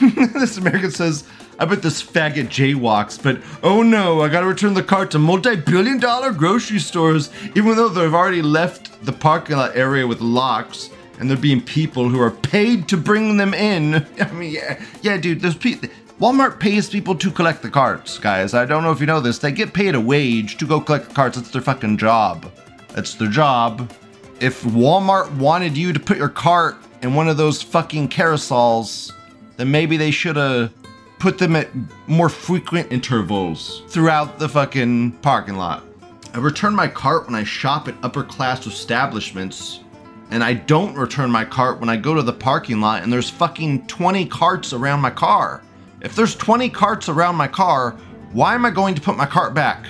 this 0.00 0.56
American 0.56 0.90
says, 0.90 1.24
I 1.58 1.64
bet 1.66 1.82
this 1.82 2.02
faggot 2.02 2.48
jaywalks, 2.48 3.22
but 3.22 3.40
oh 3.62 3.82
no, 3.82 4.22
I 4.22 4.28
gotta 4.28 4.46
return 4.46 4.74
the 4.74 4.82
cart 4.82 5.10
to 5.12 5.18
multi 5.18 5.54
billion 5.56 5.98
dollar 5.98 6.32
grocery 6.32 6.80
stores, 6.80 7.30
even 7.54 7.76
though 7.76 7.88
they've 7.88 8.14
already 8.14 8.42
left 8.42 9.04
the 9.04 9.12
parking 9.12 9.56
lot 9.56 9.76
area 9.76 10.06
with 10.06 10.20
locks 10.20 10.90
and 11.18 11.30
there 11.30 11.36
being 11.36 11.60
people 11.60 12.08
who 12.08 12.20
are 12.20 12.30
paid 12.30 12.88
to 12.88 12.96
bring 12.96 13.36
them 13.36 13.54
in. 13.54 14.06
I 14.20 14.30
mean, 14.32 14.52
yeah, 14.52 14.82
yeah, 15.02 15.16
dude, 15.16 15.40
there's 15.40 15.56
people. 15.56 15.88
Walmart 16.20 16.60
pays 16.60 16.88
people 16.88 17.14
to 17.16 17.30
collect 17.30 17.62
the 17.62 17.70
carts, 17.70 18.18
guys. 18.18 18.54
I 18.54 18.64
don't 18.64 18.82
know 18.84 18.92
if 18.92 19.00
you 19.00 19.06
know 19.06 19.20
this. 19.20 19.38
They 19.38 19.50
get 19.50 19.74
paid 19.74 19.94
a 19.94 20.00
wage 20.00 20.58
to 20.58 20.66
go 20.66 20.80
collect 20.80 21.08
the 21.08 21.14
carts. 21.14 21.36
That's 21.36 21.50
their 21.50 21.62
fucking 21.62 21.98
job. 21.98 22.50
That's 22.94 23.14
their 23.14 23.28
job. 23.28 23.92
If 24.40 24.62
Walmart 24.62 25.30
wanted 25.36 25.76
you 25.76 25.92
to 25.92 26.00
put 26.00 26.16
your 26.16 26.28
cart 26.28 26.76
in 27.02 27.14
one 27.14 27.28
of 27.28 27.36
those 27.36 27.62
fucking 27.62 28.08
carousels, 28.08 29.12
then 29.56 29.70
maybe 29.70 29.96
they 29.96 30.10
should 30.10 30.36
have 30.36 30.72
put 31.18 31.38
them 31.38 31.56
at 31.56 31.68
more 32.06 32.28
frequent 32.28 32.92
intervals 32.92 33.82
throughout 33.88 34.38
the 34.38 34.48
fucking 34.48 35.12
parking 35.22 35.56
lot. 35.56 35.84
I 36.32 36.38
return 36.38 36.74
my 36.74 36.88
cart 36.88 37.26
when 37.26 37.34
I 37.34 37.44
shop 37.44 37.86
at 37.88 37.94
upper 38.02 38.24
class 38.24 38.66
establishments, 38.66 39.80
and 40.30 40.42
I 40.42 40.54
don't 40.54 40.96
return 40.96 41.30
my 41.30 41.44
cart 41.44 41.80
when 41.80 41.88
I 41.88 41.96
go 41.96 42.14
to 42.14 42.22
the 42.22 42.32
parking 42.32 42.80
lot 42.80 43.02
and 43.02 43.12
there's 43.12 43.30
fucking 43.30 43.86
20 43.86 44.26
carts 44.26 44.72
around 44.72 45.00
my 45.00 45.10
car. 45.10 45.62
If 46.00 46.16
there's 46.16 46.34
20 46.34 46.68
carts 46.70 47.08
around 47.08 47.36
my 47.36 47.48
car, 47.48 47.92
why 48.32 48.54
am 48.54 48.64
I 48.64 48.70
going 48.70 48.94
to 48.94 49.00
put 49.00 49.16
my 49.16 49.26
cart 49.26 49.54
back? 49.54 49.86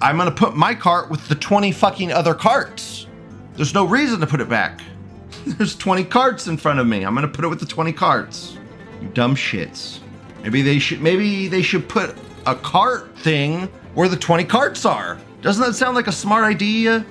I'm 0.00 0.18
gonna 0.18 0.30
put 0.30 0.54
my 0.54 0.74
cart 0.74 1.10
with 1.10 1.26
the 1.28 1.34
20 1.34 1.72
fucking 1.72 2.12
other 2.12 2.34
carts. 2.34 3.06
There's 3.54 3.72
no 3.72 3.86
reason 3.86 4.20
to 4.20 4.26
put 4.26 4.40
it 4.40 4.48
back. 4.48 4.82
There's 5.46 5.74
20 5.74 6.04
carts 6.04 6.46
in 6.46 6.58
front 6.58 6.78
of 6.78 6.86
me. 6.86 7.04
I'm 7.04 7.14
gonna 7.14 7.28
put 7.28 7.44
it 7.44 7.48
with 7.48 7.60
the 7.60 7.66
20 7.66 7.92
carts. 7.92 8.58
You 9.00 9.08
dumb 9.08 9.34
shits. 9.34 10.00
Maybe 10.42 10.62
they 10.62 10.78
should 10.78 11.00
maybe 11.00 11.48
they 11.48 11.62
should 11.62 11.88
put 11.88 12.14
a 12.44 12.54
cart 12.54 13.16
thing 13.18 13.68
where 13.94 14.08
the 14.08 14.16
20 14.16 14.44
carts 14.44 14.84
are. 14.84 15.18
Doesn't 15.40 15.64
that 15.64 15.74
sound 15.74 15.96
like 15.96 16.06
a 16.06 16.12
smart 16.12 16.44
idea? 16.44 17.04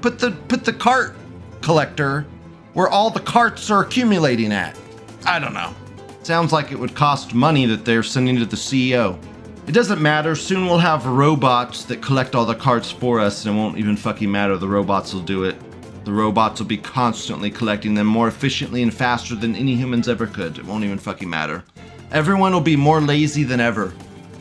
Put 0.00 0.18
the 0.20 0.30
put 0.30 0.64
the 0.64 0.72
cart 0.72 1.16
collector 1.62 2.26
where 2.74 2.88
all 2.88 3.10
the 3.10 3.20
carts 3.20 3.70
are 3.70 3.82
accumulating 3.82 4.52
at. 4.52 4.78
I 5.24 5.38
don't 5.38 5.54
know. 5.54 5.74
Sounds 6.22 6.52
like 6.52 6.72
it 6.72 6.78
would 6.78 6.94
cost 6.94 7.34
money 7.34 7.66
that 7.66 7.84
they're 7.84 8.02
sending 8.02 8.36
to 8.36 8.46
the 8.46 8.56
CEO. 8.56 9.18
It 9.66 9.72
doesn't 9.72 10.00
matter, 10.00 10.34
soon 10.34 10.66
we'll 10.66 10.78
have 10.78 11.04
robots 11.06 11.84
that 11.84 12.00
collect 12.00 12.34
all 12.34 12.46
the 12.46 12.54
carts 12.54 12.90
for 12.90 13.20
us 13.20 13.44
and 13.44 13.54
it 13.54 13.58
won't 13.58 13.78
even 13.78 13.96
fucking 13.96 14.30
matter, 14.30 14.56
the 14.56 14.68
robots 14.68 15.12
will 15.12 15.20
do 15.20 15.44
it. 15.44 15.56
The 16.04 16.12
robots 16.12 16.60
will 16.60 16.66
be 16.66 16.78
constantly 16.78 17.50
collecting 17.50 17.94
them 17.94 18.06
more 18.06 18.28
efficiently 18.28 18.82
and 18.82 18.94
faster 18.94 19.34
than 19.34 19.54
any 19.54 19.74
humans 19.74 20.08
ever 20.08 20.26
could. 20.26 20.58
It 20.58 20.64
won't 20.64 20.84
even 20.84 20.98
fucking 20.98 21.28
matter. 21.28 21.64
Everyone 22.12 22.52
will 22.52 22.62
be 22.62 22.76
more 22.76 23.00
lazy 23.00 23.44
than 23.44 23.60
ever. 23.60 23.92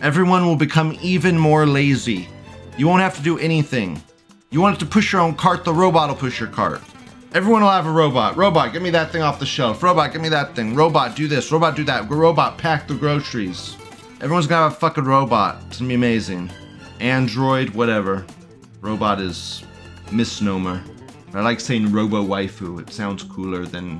Everyone 0.01 0.45
will 0.45 0.55
become 0.55 0.97
even 1.01 1.37
more 1.37 1.65
lazy. 1.65 2.29
You 2.77 2.87
won't 2.87 3.01
have 3.01 3.17
to 3.17 3.21
do 3.21 3.37
anything. 3.39 4.01
You 4.49 4.61
want 4.61 4.77
it 4.77 4.79
to 4.79 4.85
push 4.85 5.11
your 5.11 5.21
own 5.21 5.35
cart, 5.35 5.65
the 5.65 5.73
robot 5.73 6.07
will 6.07 6.15
push 6.15 6.39
your 6.39 6.47
cart. 6.47 6.81
Everyone 7.33 7.61
will 7.61 7.69
have 7.69 7.85
a 7.85 7.91
robot. 7.91 8.37
Robot, 8.37 8.71
get 8.71 8.81
me 8.81 8.89
that 8.91 9.11
thing 9.11 9.21
off 9.21 9.37
the 9.37 9.45
shelf. 9.45 9.83
Robot, 9.83 10.13
get 10.13 10.21
me 10.21 10.29
that 10.29 10.55
thing. 10.55 10.73
Robot, 10.73 11.15
do 11.15 11.27
this. 11.27 11.51
Robot, 11.51 11.75
do 11.75 11.83
that. 11.83 12.09
Robot, 12.09 12.57
pack 12.57 12.87
the 12.87 12.95
groceries. 12.95 13.75
Everyone's 14.21 14.47
gonna 14.47 14.63
have 14.63 14.71
a 14.71 14.75
fucking 14.75 15.03
robot. 15.03 15.61
It's 15.67 15.79
gonna 15.79 15.89
be 15.89 15.95
amazing. 15.95 16.49
Android, 17.01 17.71
whatever. 17.71 18.25
Robot 18.81 19.19
is 19.19 19.63
misnomer. 20.11 20.81
I 21.33 21.41
like 21.41 21.59
saying 21.59 21.91
robo 21.91 22.23
waifu. 22.23 22.79
It 22.79 22.91
sounds 22.91 23.23
cooler 23.23 23.65
than 23.65 23.99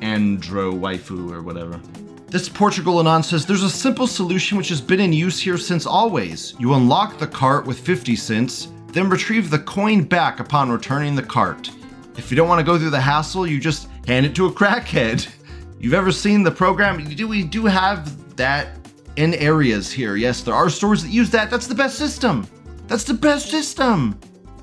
andro 0.00 0.78
waifu 0.78 1.32
or 1.32 1.42
whatever. 1.42 1.80
This 2.28 2.48
Portugal 2.48 3.00
Anon 3.00 3.22
says 3.22 3.46
there's 3.46 3.62
a 3.62 3.70
simple 3.70 4.06
solution 4.06 4.58
which 4.58 4.68
has 4.68 4.80
been 4.82 5.00
in 5.00 5.12
use 5.12 5.40
here 5.40 5.56
since 5.56 5.86
always. 5.86 6.54
You 6.58 6.74
unlock 6.74 7.18
the 7.18 7.26
cart 7.26 7.66
with 7.66 7.80
50 7.80 8.14
cents, 8.16 8.68
then 8.88 9.08
retrieve 9.08 9.48
the 9.48 9.60
coin 9.60 10.02
back 10.02 10.40
upon 10.40 10.70
returning 10.70 11.16
the 11.16 11.22
cart. 11.22 11.70
If 12.16 12.30
you 12.30 12.36
don't 12.36 12.48
want 12.48 12.60
to 12.60 12.64
go 12.64 12.78
through 12.78 12.90
the 12.90 13.00
hassle, 13.00 13.46
you 13.46 13.60
just 13.60 13.88
hand 14.06 14.24
it 14.26 14.34
to 14.36 14.46
a 14.46 14.52
crackhead. 14.52 15.28
You've 15.80 15.94
ever 15.94 16.10
seen 16.10 16.42
the 16.42 16.50
program? 16.50 17.04
Do, 17.04 17.28
we 17.28 17.42
do 17.42 17.66
have 17.66 18.36
that 18.36 18.68
in 19.16 19.34
areas 19.34 19.92
here. 19.92 20.16
Yes, 20.16 20.40
there 20.42 20.54
are 20.54 20.70
stores 20.70 21.02
that 21.02 21.10
use 21.10 21.30
that. 21.30 21.50
That's 21.50 21.66
the 21.66 21.74
best 21.74 21.98
system. 21.98 22.46
That's 22.86 23.04
the 23.04 23.14
best 23.14 23.50
system. 23.50 24.18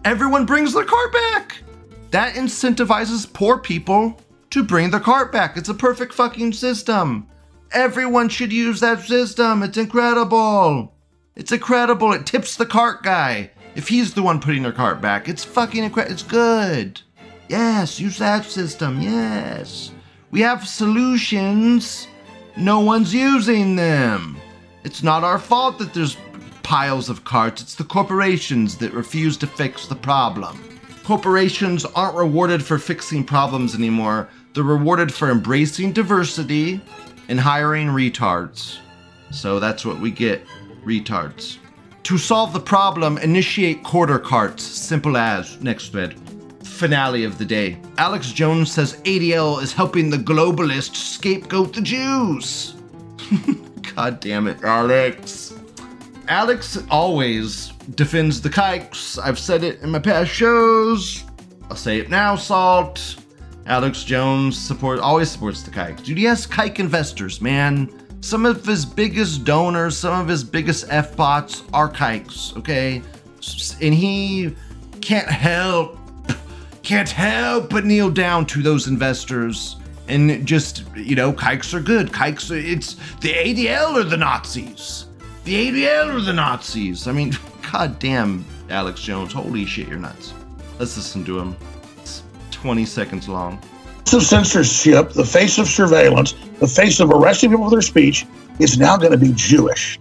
Everyone 0.05 0.45
brings 0.45 0.73
their 0.73 0.85
cart 0.85 1.13
back. 1.13 1.57
That 2.11 2.35
incentivizes 2.35 3.31
poor 3.31 3.57
people 3.57 4.19
to 4.49 4.63
bring 4.63 4.89
their 4.89 4.99
cart 4.99 5.31
back. 5.31 5.55
It's 5.57 5.69
a 5.69 5.73
perfect 5.73 6.13
fucking 6.13 6.53
system. 6.53 7.27
Everyone 7.71 8.29
should 8.29 8.53
use 8.53 8.79
that 8.79 9.01
system. 9.01 9.63
It's 9.63 9.77
incredible. 9.77 10.93
It's 11.35 11.51
incredible. 11.51 12.13
It 12.13 12.25
tips 12.25 12.55
the 12.55 12.65
cart 12.65 13.03
guy 13.03 13.51
if 13.75 13.87
he's 13.87 14.13
the 14.13 14.21
one 14.21 14.39
putting 14.39 14.63
their 14.63 14.71
cart 14.71 15.01
back. 15.01 15.27
It's 15.27 15.43
fucking 15.43 15.83
incredible. 15.83 16.13
It's 16.13 16.23
good. 16.23 17.01
Yes, 17.53 17.99
use 17.99 18.17
that 18.17 18.45
system. 18.45 18.99
Yes. 18.99 19.91
We 20.31 20.41
have 20.41 20.67
solutions. 20.67 22.07
No 22.57 22.79
one's 22.79 23.13
using 23.13 23.75
them. 23.75 24.37
It's 24.83 25.03
not 25.03 25.23
our 25.23 25.37
fault 25.37 25.77
that 25.77 25.93
there's 25.93 26.17
piles 26.63 27.09
of 27.09 27.25
carts. 27.25 27.61
It's 27.61 27.75
the 27.75 27.83
corporations 27.83 28.75
that 28.77 28.91
refuse 28.91 29.37
to 29.37 29.45
fix 29.45 29.85
the 29.85 29.95
problem. 29.95 30.79
Corporations 31.03 31.85
aren't 31.85 32.17
rewarded 32.17 32.65
for 32.65 32.79
fixing 32.79 33.23
problems 33.23 33.75
anymore. 33.75 34.29
They're 34.55 34.63
rewarded 34.63 35.13
for 35.13 35.29
embracing 35.29 35.93
diversity 35.93 36.81
and 37.27 37.39
hiring 37.39 37.89
retards. 37.89 38.79
So 39.29 39.59
that's 39.59 39.85
what 39.85 39.99
we 39.99 40.09
get 40.09 40.43
retards. 40.83 41.59
To 42.01 42.17
solve 42.17 42.51
the 42.51 42.59
problem, 42.59 43.19
initiate 43.19 43.83
quarter 43.83 44.17
carts. 44.17 44.63
Simple 44.63 45.17
as. 45.17 45.61
Next 45.61 45.89
thread 45.89 46.22
finale 46.73 47.23
of 47.23 47.37
the 47.37 47.45
day. 47.45 47.77
Alex 47.97 48.31
Jones 48.31 48.71
says 48.71 48.95
ADL 49.03 49.61
is 49.61 49.71
helping 49.71 50.09
the 50.09 50.17
globalists 50.17 50.95
scapegoat 50.95 51.73
the 51.73 51.81
Jews. 51.81 52.75
God 53.95 54.19
damn 54.19 54.47
it, 54.47 54.63
Alex. 54.63 55.53
Alex 56.27 56.77
always 56.89 57.69
defends 57.95 58.41
the 58.41 58.49
kikes. 58.49 59.17
I've 59.17 59.39
said 59.39 59.63
it 59.63 59.81
in 59.81 59.91
my 59.91 59.99
past 59.99 60.31
shows. 60.31 61.23
I'll 61.69 61.75
say 61.75 61.99
it 61.99 62.09
now, 62.09 62.35
Salt. 62.35 63.17
Alex 63.65 64.03
Jones 64.03 64.57
support 64.57 64.99
always 64.99 65.31
supports 65.31 65.63
the 65.63 65.71
kikes. 65.71 66.01
Dude, 66.01 66.17
he 66.17 66.23
has 66.25 66.45
kike 66.45 66.79
investors, 66.79 67.41
man. 67.41 67.89
Some 68.21 68.45
of 68.45 68.65
his 68.65 68.85
biggest 68.85 69.43
donors, 69.43 69.97
some 69.97 70.19
of 70.19 70.27
his 70.27 70.43
biggest 70.43 70.85
F 70.89 71.15
bots 71.15 71.63
are 71.73 71.89
kikes, 71.89 72.53
okay? 72.57 73.01
And 73.81 73.93
he 73.93 74.55
can't 75.01 75.27
help 75.27 75.97
can't 76.83 77.09
help 77.09 77.69
but 77.69 77.85
kneel 77.85 78.09
down 78.09 78.45
to 78.47 78.61
those 78.61 78.87
investors 78.87 79.77
and 80.07 80.45
just, 80.45 80.83
you 80.95 81.15
know, 81.15 81.31
kikes 81.31 81.73
are 81.73 81.79
good. 81.79 82.11
Kikes, 82.11 82.51
are, 82.51 82.57
it's 82.57 82.95
the 83.21 83.33
ADL 83.33 83.95
or 83.95 84.03
the 84.03 84.17
Nazis. 84.17 85.07
The 85.45 85.71
ADL 85.71 86.15
or 86.15 86.21
the 86.21 86.33
Nazis. 86.33 87.07
I 87.07 87.13
mean, 87.13 87.33
goddamn, 87.71 88.45
Alex 88.69 89.01
Jones. 89.01 89.31
Holy 89.31 89.65
shit, 89.65 89.87
you're 89.87 89.97
nuts. 89.97 90.33
Let's 90.77 90.97
listen 90.97 91.23
to 91.25 91.39
him. 91.39 91.55
It's 92.01 92.23
20 92.51 92.85
seconds 92.85 93.29
long. 93.29 93.61
The 94.11 94.19
censorship, 94.19 95.13
the 95.13 95.25
face 95.25 95.57
of 95.57 95.67
surveillance, 95.67 96.33
the 96.59 96.67
face 96.67 96.99
of 96.99 97.09
arresting 97.09 97.51
people 97.51 97.65
for 97.65 97.71
their 97.71 97.81
speech 97.81 98.25
is 98.59 98.77
now 98.77 98.97
going 98.97 99.13
to 99.13 99.17
be 99.17 99.31
Jewish. 99.33 99.97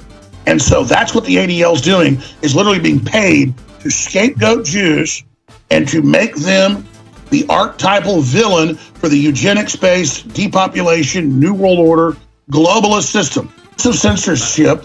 And 0.47 0.61
so 0.61 0.83
that's 0.83 1.14
what 1.14 1.25
the 1.25 1.37
ADL 1.37 1.77
is 1.77 1.81
doing, 1.81 2.21
is 2.42 2.57
literally 2.57 2.81
being 2.81 3.03
paid 3.03 3.55
to 3.81 3.90
scapegoat 3.90 4.66
Jews 4.66 5.23
and 5.72 5.88
to 5.88 6.02
make 6.02 6.35
them 6.37 6.87
the 7.30 7.46
archetypal 7.48 8.20
villain 8.20 8.76
for 8.76 9.08
the 9.08 9.16
eugenics 9.16 9.74
based 9.74 10.28
depopulation, 10.35 11.40
New 11.40 11.54
World 11.54 11.78
Order, 11.78 12.16
globalist 12.50 13.11
system. 13.11 13.50
Some 13.78 13.94
censorship. 13.94 14.85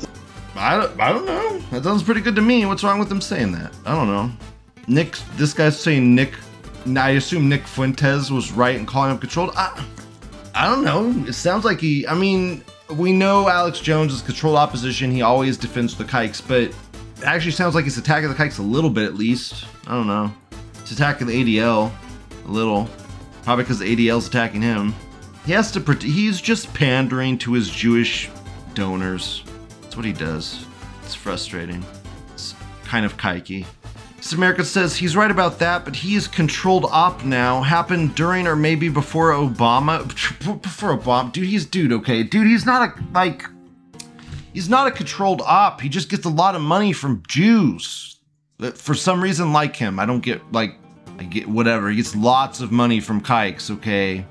I 0.56 0.78
don't, 0.78 1.00
I 1.00 1.12
don't 1.12 1.26
know. 1.26 1.60
That 1.72 1.84
sounds 1.84 2.04
pretty 2.04 2.22
good 2.22 2.36
to 2.38 2.42
me. 2.42 2.66
What's 2.66 2.86
wrong 2.86 3.00
with 3.00 3.10
them 3.10 3.20
saying 3.20 3.52
that? 3.52 3.76
I 3.86 3.94
don't 3.94 4.08
know. 4.08 4.32
Nick, 4.88 5.18
this 5.36 5.54
guy's 5.54 5.78
saying 5.78 6.16
Nick. 6.16 6.34
I 6.96 7.12
assume 7.12 7.50
Nick 7.50 7.68
Fuentes 7.68 8.32
was 8.32 8.54
right 8.54 8.78
in 8.78 8.86
calling 8.86 9.12
him 9.12 9.18
controlled. 9.18 9.52
I, 9.58 9.86
I 10.56 10.68
don't 10.68 10.86
know. 10.86 11.28
It 11.28 11.34
sounds 11.34 11.66
like 11.66 11.82
he. 11.82 12.08
I 12.08 12.14
mean, 12.14 12.64
we 12.92 13.12
know 13.12 13.50
Alex 13.50 13.82
Jones 13.82 14.14
is 14.14 14.22
controlled 14.22 14.56
opposition. 14.56 15.12
He 15.12 15.22
always 15.22 15.58
defends 15.58 15.98
the 15.98 16.06
kikes, 16.06 16.40
but 16.40 16.74
actually 17.24 17.52
sounds 17.52 17.76
like 17.76 17.84
he's 17.84 17.98
attacking 17.98 18.30
the 18.30 18.36
kikes 18.36 18.58
a 18.58 18.64
little 18.64 18.90
bit 18.90 19.04
at 19.04 19.16
least. 19.16 19.66
I 19.86 19.92
don't 19.92 20.08
know. 20.08 20.34
He's 20.88 20.98
attacking 20.98 21.28
the 21.28 21.60
ADL 21.60 21.92
a 22.46 22.48
little, 22.48 22.88
probably 23.44 23.66
because 23.66 23.80
the 23.80 23.94
ADL's 23.94 24.30
attacking 24.30 24.62
him. 24.62 24.96
He 25.46 25.52
has 25.52 25.70
to. 25.74 25.94
He's 25.96 26.40
just 26.40 26.74
pandering 26.74 27.38
to 27.40 27.52
his 27.52 27.70
Jewish 27.70 28.30
donors. 28.74 29.44
That's 29.82 29.98
what 29.98 30.06
he 30.06 30.14
does. 30.14 30.66
It's 31.04 31.14
frustrating. 31.14 31.84
It's 32.34 32.56
kind 32.86 33.06
of 33.06 33.18
kikey. 33.18 33.66
America 34.34 34.64
says 34.64 34.96
he's 34.96 35.16
right 35.16 35.32
about 35.32 35.60
that, 35.60 35.84
but 35.84 35.96
he 35.96 36.16
is 36.16 36.26
controlled 36.26 36.86
op 36.86 37.26
now. 37.26 37.62
Happened 37.62 38.16
during 38.16 38.48
or 38.48 38.56
maybe 38.56 38.88
before 38.88 39.32
Obama. 39.32 40.08
Before 40.62 40.98
Obama, 40.98 41.34
dude, 41.34 41.48
he's 41.48 41.66
dude. 41.66 41.92
Okay, 41.92 42.24
dude, 42.24 42.48
he's 42.48 42.66
not 42.66 42.90
a 42.90 43.04
like. 43.14 43.44
He's 44.54 44.70
not 44.70 44.88
a 44.88 44.92
controlled 44.92 45.42
op. 45.42 45.82
He 45.82 45.90
just 45.90 46.08
gets 46.08 46.26
a 46.26 46.30
lot 46.30 46.56
of 46.56 46.62
money 46.62 46.94
from 46.94 47.24
Jews 47.28 48.17
for 48.60 48.96
some 48.96 49.22
reason 49.22 49.54
like 49.54 49.76
him. 49.76 50.00
I 50.00 50.06
don't 50.06 50.22
get 50.22 50.42
like. 50.52 50.76
I 51.20 51.24
get 51.24 51.48
whatever. 51.48 51.90
He 51.90 51.96
gets 51.96 52.16
lots 52.16 52.60
of 52.62 52.72
money 52.72 53.00
from 53.00 53.22
kikes. 53.22 53.70
Okay, 53.72 54.26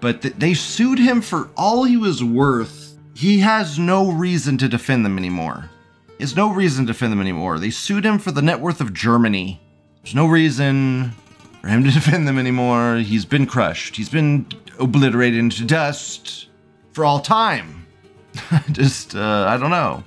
but 0.00 0.22
th- 0.22 0.34
they 0.34 0.54
sued 0.54 0.98
him 0.98 1.20
for 1.20 1.50
all 1.56 1.84
he 1.84 1.96
was 1.96 2.22
worth. 2.22 2.96
He 3.14 3.38
has 3.40 3.78
no 3.78 4.10
reason 4.10 4.58
to 4.58 4.68
defend 4.68 5.04
them 5.04 5.18
anymore. 5.18 5.70
There's 6.18 6.36
no 6.36 6.52
reason 6.52 6.86
to 6.86 6.92
defend 6.92 7.12
them 7.12 7.20
anymore. 7.20 7.58
They 7.58 7.70
sued 7.70 8.04
him 8.04 8.18
for 8.18 8.30
the 8.32 8.42
net 8.42 8.60
worth 8.60 8.80
of 8.80 8.94
Germany. 8.94 9.60
There's 10.02 10.14
no 10.14 10.26
reason 10.26 11.12
for 11.60 11.68
him 11.68 11.84
to 11.84 11.90
defend 11.92 12.26
them 12.26 12.38
anymore. 12.38 12.96
He's 12.98 13.24
been 13.24 13.46
crushed. 13.46 13.96
He's 13.96 14.08
been 14.08 14.46
obliterated 14.78 15.38
into 15.38 15.64
dust 15.64 16.48
for 16.92 17.04
all 17.04 17.20
time. 17.20 17.86
Just, 18.72 19.14
uh, 19.14 19.46
I 19.48 19.56
don't 19.56 19.70
know. 19.70 20.02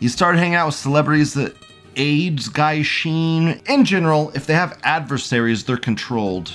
He 0.00 0.08
started 0.08 0.38
hanging 0.38 0.54
out 0.54 0.66
with 0.66 0.74
celebrities 0.74 1.34
that 1.34 1.56
AIDS, 1.96 2.48
Guy 2.48 2.82
Sheen. 2.82 3.60
In 3.66 3.84
general, 3.84 4.30
if 4.34 4.46
they 4.46 4.54
have 4.54 4.78
adversaries, 4.82 5.64
they're 5.64 5.76
controlled. 5.76 6.52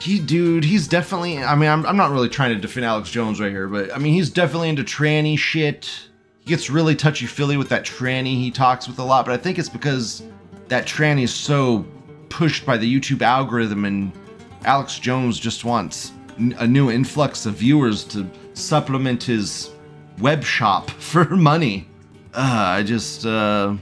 He, 0.00 0.18
dude, 0.18 0.64
he's 0.64 0.88
definitely. 0.88 1.38
I 1.38 1.54
mean, 1.54 1.68
I'm, 1.68 1.86
I'm 1.86 1.96
not 1.96 2.10
really 2.10 2.28
trying 2.28 2.54
to 2.54 2.60
defend 2.60 2.84
Alex 2.84 3.10
Jones 3.10 3.40
right 3.40 3.50
here, 3.50 3.68
but 3.68 3.94
I 3.94 3.98
mean, 3.98 4.12
he's 4.12 4.30
definitely 4.30 4.68
into 4.68 4.82
tranny 4.82 5.38
shit 5.38 6.08
he 6.46 6.50
gets 6.50 6.70
really 6.70 6.94
touchy 6.94 7.26
feely 7.26 7.56
with 7.56 7.68
that 7.70 7.84
tranny 7.84 8.36
he 8.36 8.52
talks 8.52 8.86
with 8.86 9.00
a 9.00 9.02
lot, 9.02 9.26
but 9.26 9.34
I 9.34 9.36
think 9.36 9.58
it's 9.58 9.68
because 9.68 10.22
that 10.68 10.86
tranny 10.86 11.24
is 11.24 11.34
so 11.34 11.84
pushed 12.28 12.64
by 12.64 12.76
the 12.76 13.00
YouTube 13.00 13.20
algorithm, 13.20 13.84
and 13.84 14.12
Alex 14.64 15.00
Jones 15.00 15.40
just 15.40 15.64
wants 15.64 16.12
a 16.58 16.66
new 16.66 16.88
influx 16.88 17.46
of 17.46 17.54
viewers 17.54 18.04
to 18.04 18.30
supplement 18.54 19.24
his 19.24 19.72
web 20.20 20.44
shop 20.44 20.88
for 21.00 21.24
money. 21.34 21.88
Uh, 22.32 22.76
I 22.76 22.84
just, 22.84 23.26
uh, 23.26 23.74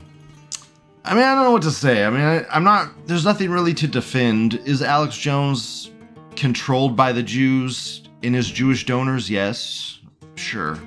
I 1.06 1.14
mean, 1.14 1.22
I 1.22 1.34
don't 1.34 1.44
know 1.44 1.50
what 1.50 1.62
to 1.62 1.70
say. 1.70 2.04
I 2.04 2.10
mean, 2.10 2.22
I, 2.22 2.46
I'm 2.50 2.64
not, 2.64 3.06
there's 3.06 3.26
nothing 3.26 3.50
really 3.50 3.74
to 3.74 3.86
defend. 3.86 4.54
Is 4.64 4.80
Alex 4.80 5.16
Jones 5.18 5.90
controlled 6.34 6.96
by 6.96 7.12
the 7.12 7.22
Jews 7.22 8.08
in 8.22 8.32
his 8.32 8.50
Jewish 8.50 8.86
donors? 8.86 9.28
Yes, 9.28 10.00
sure. 10.36 10.78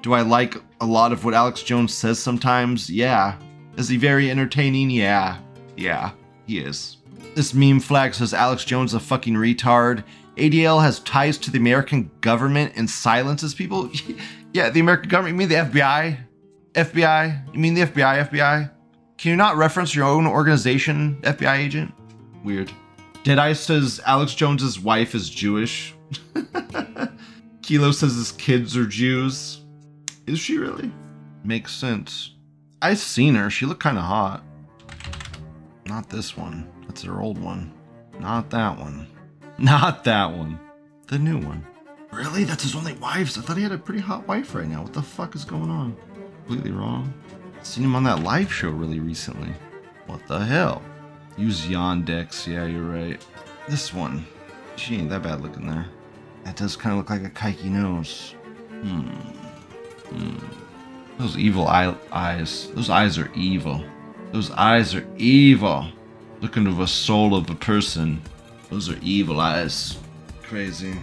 Do 0.00 0.14
I 0.14 0.22
like 0.22 0.56
a 0.80 0.86
lot 0.86 1.12
of 1.12 1.24
what 1.24 1.34
Alex 1.34 1.62
Jones 1.62 1.92
says 1.92 2.18
sometimes? 2.18 2.88
Yeah. 2.88 3.36
Is 3.76 3.88
he 3.88 3.98
very 3.98 4.30
entertaining? 4.30 4.88
Yeah. 4.88 5.38
Yeah, 5.76 6.12
he 6.46 6.58
is. 6.58 6.96
This 7.34 7.52
meme 7.52 7.80
flag 7.80 8.14
says 8.14 8.32
Alex 8.32 8.64
Jones 8.64 8.94
a 8.94 9.00
fucking 9.00 9.34
retard. 9.34 10.04
ADL 10.36 10.82
has 10.82 11.00
ties 11.00 11.36
to 11.38 11.50
the 11.50 11.58
American 11.58 12.10
government 12.22 12.72
and 12.76 12.88
silences 12.88 13.54
people. 13.54 13.90
yeah, 14.54 14.70
the 14.70 14.80
American 14.80 15.10
government. 15.10 15.34
You 15.34 15.38
mean 15.38 15.48
the 15.48 15.54
FBI? 15.56 16.18
FBI? 16.72 17.54
You 17.54 17.60
mean 17.60 17.74
the 17.74 17.82
FBI? 17.82 18.30
FBI? 18.30 18.70
Can 19.18 19.30
you 19.30 19.36
not 19.36 19.56
reference 19.56 19.94
your 19.94 20.04
own 20.04 20.26
organization, 20.26 21.18
FBI 21.22 21.56
agent? 21.58 21.94
Weird. 22.44 22.70
Deadeye 23.24 23.54
says 23.54 24.00
Alex 24.06 24.34
Jones's 24.34 24.78
wife 24.78 25.14
is 25.14 25.30
Jewish. 25.30 25.94
Kilo 27.62 27.90
says 27.90 28.14
his 28.14 28.32
kids 28.32 28.76
are 28.76 28.86
Jews. 28.86 29.62
Is 30.26 30.38
she 30.38 30.58
really? 30.58 30.92
Makes 31.42 31.72
sense. 31.74 32.34
I've 32.82 32.98
seen 32.98 33.34
her. 33.34 33.50
She 33.50 33.66
looked 33.66 33.82
kind 33.82 33.98
of 33.98 34.04
hot. 34.04 34.44
Not 35.86 36.08
this 36.10 36.36
one. 36.36 36.70
That's 36.86 37.02
her 37.02 37.20
old 37.20 37.38
one. 37.38 37.72
Not 38.20 38.50
that 38.50 38.78
one. 38.78 39.06
Not 39.58 40.04
that 40.04 40.26
one. 40.30 40.60
The 41.08 41.18
new 41.18 41.38
one. 41.38 41.66
Really? 42.12 42.44
That's 42.44 42.62
his 42.62 42.74
only 42.76 42.92
wife? 42.94 43.36
I 43.36 43.40
thought 43.40 43.56
he 43.56 43.62
had 43.62 43.72
a 43.72 43.78
pretty 43.78 44.00
hot 44.00 44.28
wife 44.28 44.54
right 44.54 44.68
now. 44.68 44.82
What 44.82 44.92
the 44.92 45.02
fuck 45.02 45.34
is 45.34 45.44
going 45.44 45.70
on? 45.70 45.96
Completely 46.46 46.70
wrong. 46.72 47.12
Seen 47.66 47.84
him 47.84 47.96
on 47.96 48.04
that 48.04 48.22
live 48.22 48.50
show 48.50 48.70
really 48.70 49.00
recently. 49.00 49.52
What 50.06 50.24
the 50.28 50.38
hell? 50.38 50.82
Use 51.36 51.66
Yandex. 51.66 52.46
Yeah, 52.46 52.64
you're 52.64 52.88
right. 52.88 53.20
This 53.68 53.92
one. 53.92 54.24
She 54.76 54.94
ain't 54.96 55.10
that 55.10 55.24
bad 55.24 55.40
looking 55.42 55.66
there. 55.66 55.86
That 56.44 56.54
does 56.56 56.76
kind 56.76 56.92
of 56.92 56.98
look 56.98 57.10
like 57.10 57.24
a 57.24 57.28
kike 57.28 57.64
nose. 57.64 58.34
Hmm. 58.70 59.08
Hmm. 60.10 60.38
Those 61.18 61.36
evil 61.36 61.66
eye- 61.66 61.96
eyes. 62.12 62.70
Those 62.72 62.88
eyes 62.88 63.18
are 63.18 63.30
evil. 63.34 63.84
Those 64.30 64.52
eyes 64.52 64.94
are 64.94 65.06
evil. 65.16 65.86
Look 66.40 66.56
into 66.56 66.72
the 66.72 66.86
soul 66.86 67.34
of 67.34 67.50
a 67.50 67.54
person. 67.56 68.22
Those 68.70 68.88
are 68.88 68.98
evil 69.02 69.40
eyes. 69.40 69.98
Crazy. 70.44 70.94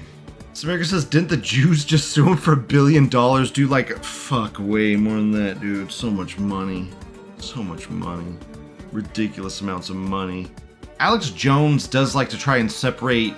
America 0.61 0.85
says, 0.85 1.03
didn't 1.03 1.29
the 1.29 1.37
Jews 1.37 1.83
just 1.83 2.11
sue 2.11 2.27
him 2.27 2.37
for 2.37 2.53
a 2.53 2.57
billion 2.57 3.09
dollars? 3.09 3.51
Dude, 3.51 3.69
like, 3.69 4.01
fuck, 4.03 4.57
way 4.59 4.95
more 4.95 5.15
than 5.15 5.31
that, 5.31 5.59
dude. 5.59 5.91
So 5.91 6.09
much 6.09 6.37
money. 6.37 6.89
So 7.37 7.63
much 7.63 7.89
money. 7.89 8.37
Ridiculous 8.91 9.61
amounts 9.61 9.89
of 9.89 9.95
money. 9.95 10.47
Alex 10.99 11.31
Jones 11.31 11.87
does 11.87 12.15
like 12.15 12.29
to 12.29 12.37
try 12.37 12.57
and 12.57 12.71
separate 12.71 13.33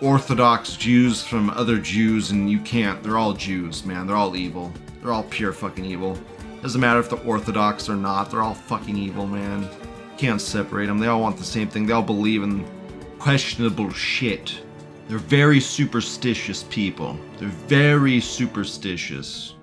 Orthodox 0.00 0.76
Jews 0.76 1.22
from 1.22 1.50
other 1.50 1.76
Jews, 1.76 2.30
and 2.30 2.50
you 2.50 2.60
can't. 2.60 3.02
They're 3.02 3.18
all 3.18 3.34
Jews, 3.34 3.84
man. 3.84 4.06
They're 4.06 4.16
all 4.16 4.34
evil. 4.36 4.72
They're 5.02 5.12
all 5.12 5.24
pure 5.24 5.52
fucking 5.52 5.84
evil. 5.84 6.16
Doesn't 6.62 6.80
matter 6.80 7.00
if 7.00 7.10
they're 7.10 7.26
Orthodox 7.26 7.88
or 7.88 7.96
not, 7.96 8.30
they're 8.30 8.42
all 8.42 8.54
fucking 8.54 8.96
evil, 8.96 9.26
man. 9.26 9.68
Can't 10.16 10.40
separate 10.40 10.86
them. 10.86 10.98
They 10.98 11.08
all 11.08 11.20
want 11.20 11.36
the 11.36 11.44
same 11.44 11.68
thing. 11.68 11.86
They 11.86 11.92
all 11.92 12.02
believe 12.02 12.42
in 12.42 12.64
questionable 13.18 13.90
shit. 13.90 14.62
They're 15.10 15.18
very 15.18 15.58
superstitious 15.58 16.62
people. 16.70 17.18
They're 17.38 17.48
very 17.48 18.20
superstitious. 18.20 19.56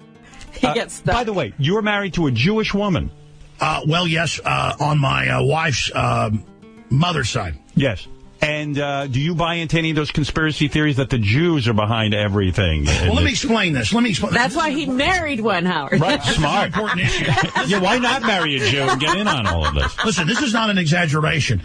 He 0.51 0.73
gets 0.73 0.95
stuck. 0.95 1.15
By 1.15 1.23
the 1.23 1.31
way, 1.31 1.53
you're 1.57 1.81
married 1.81 2.15
to 2.15 2.27
a 2.27 2.31
Jewish 2.31 2.73
woman. 2.73 3.11
Uh, 3.57 3.79
well, 3.87 4.05
yes, 4.05 4.41
uh, 4.43 4.75
on 4.81 4.99
my 4.99 5.29
uh, 5.29 5.43
wife's 5.43 5.89
um 5.95 6.43
mother's 6.89 7.29
side. 7.29 7.57
Yes. 7.75 8.05
And 8.41 8.77
uh, 8.77 9.07
do 9.07 9.21
you 9.21 9.35
buy 9.35 9.55
into 9.55 9.77
any 9.77 9.91
of 9.91 9.95
those 9.95 10.11
conspiracy 10.11 10.67
theories 10.67 10.97
that 10.97 11.09
the 11.09 11.17
Jews 11.17 11.67
are 11.69 11.73
behind 11.73 12.13
everything? 12.13 12.83
Well, 12.83 13.13
let 13.13 13.23
me 13.23 13.31
explain 13.31 13.71
this. 13.71 13.93
Let 13.93 14.03
me 14.03 14.09
explain. 14.09 14.33
That's 14.33 14.55
why 14.55 14.71
he 14.71 14.85
married 14.85 15.39
one, 15.39 15.65
Howard. 15.65 16.01
Right, 16.01 16.21
smart. 16.21 16.67
important 16.67 17.01
issue. 17.01 17.25
yeah, 17.67 17.79
why 17.79 17.99
not 17.99 18.23
marry 18.23 18.57
a 18.57 18.59
Jew 18.59 18.81
and 18.81 18.99
get 18.99 19.17
in 19.17 19.29
on 19.29 19.47
all 19.47 19.65
of 19.65 19.73
this? 19.73 20.03
Listen, 20.03 20.27
this 20.27 20.41
is 20.41 20.51
not 20.53 20.69
an 20.69 20.77
exaggeration. 20.77 21.61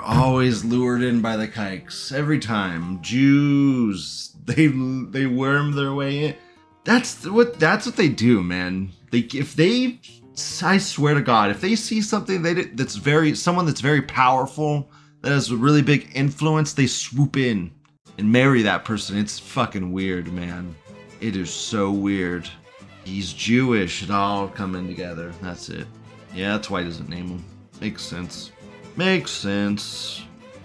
They're 0.00 0.08
always 0.08 0.64
lured 0.64 1.02
in 1.02 1.20
by 1.20 1.36
the 1.36 1.46
kikes 1.46 2.10
every 2.10 2.38
time. 2.38 3.02
Jews, 3.02 4.34
they 4.44 4.68
they 4.68 5.26
worm 5.26 5.72
their 5.72 5.92
way 5.92 6.24
in. 6.24 6.36
That's 6.84 7.26
what 7.26 7.60
that's 7.60 7.84
what 7.84 7.96
they 7.96 8.08
do, 8.08 8.42
man. 8.42 8.92
They 9.10 9.18
if 9.18 9.54
they, 9.54 10.00
I 10.62 10.78
swear 10.78 11.14
to 11.14 11.20
God, 11.20 11.50
if 11.50 11.60
they 11.60 11.76
see 11.76 12.00
something 12.00 12.40
they 12.40 12.54
that's 12.54 12.96
very 12.96 13.34
someone 13.34 13.66
that's 13.66 13.82
very 13.82 14.00
powerful 14.00 14.90
that 15.20 15.32
has 15.32 15.50
a 15.50 15.56
really 15.56 15.82
big 15.82 16.10
influence, 16.14 16.72
they 16.72 16.86
swoop 16.86 17.36
in 17.36 17.70
and 18.16 18.32
marry 18.32 18.62
that 18.62 18.86
person. 18.86 19.18
It's 19.18 19.38
fucking 19.38 19.92
weird, 19.92 20.32
man. 20.32 20.74
It 21.20 21.36
is 21.36 21.52
so 21.52 21.90
weird. 21.90 22.48
He's 23.04 23.34
Jewish. 23.34 24.02
It 24.02 24.10
all 24.10 24.48
coming 24.48 24.86
together. 24.86 25.32
That's 25.42 25.68
it. 25.68 25.86
Yeah, 26.34 26.52
that's 26.52 26.70
why 26.70 26.80
he 26.80 26.86
doesn't 26.86 27.10
name 27.10 27.28
him. 27.28 27.44
Makes 27.82 28.02
sense. 28.02 28.50
Makes 28.96 29.30
sense. 29.30 30.22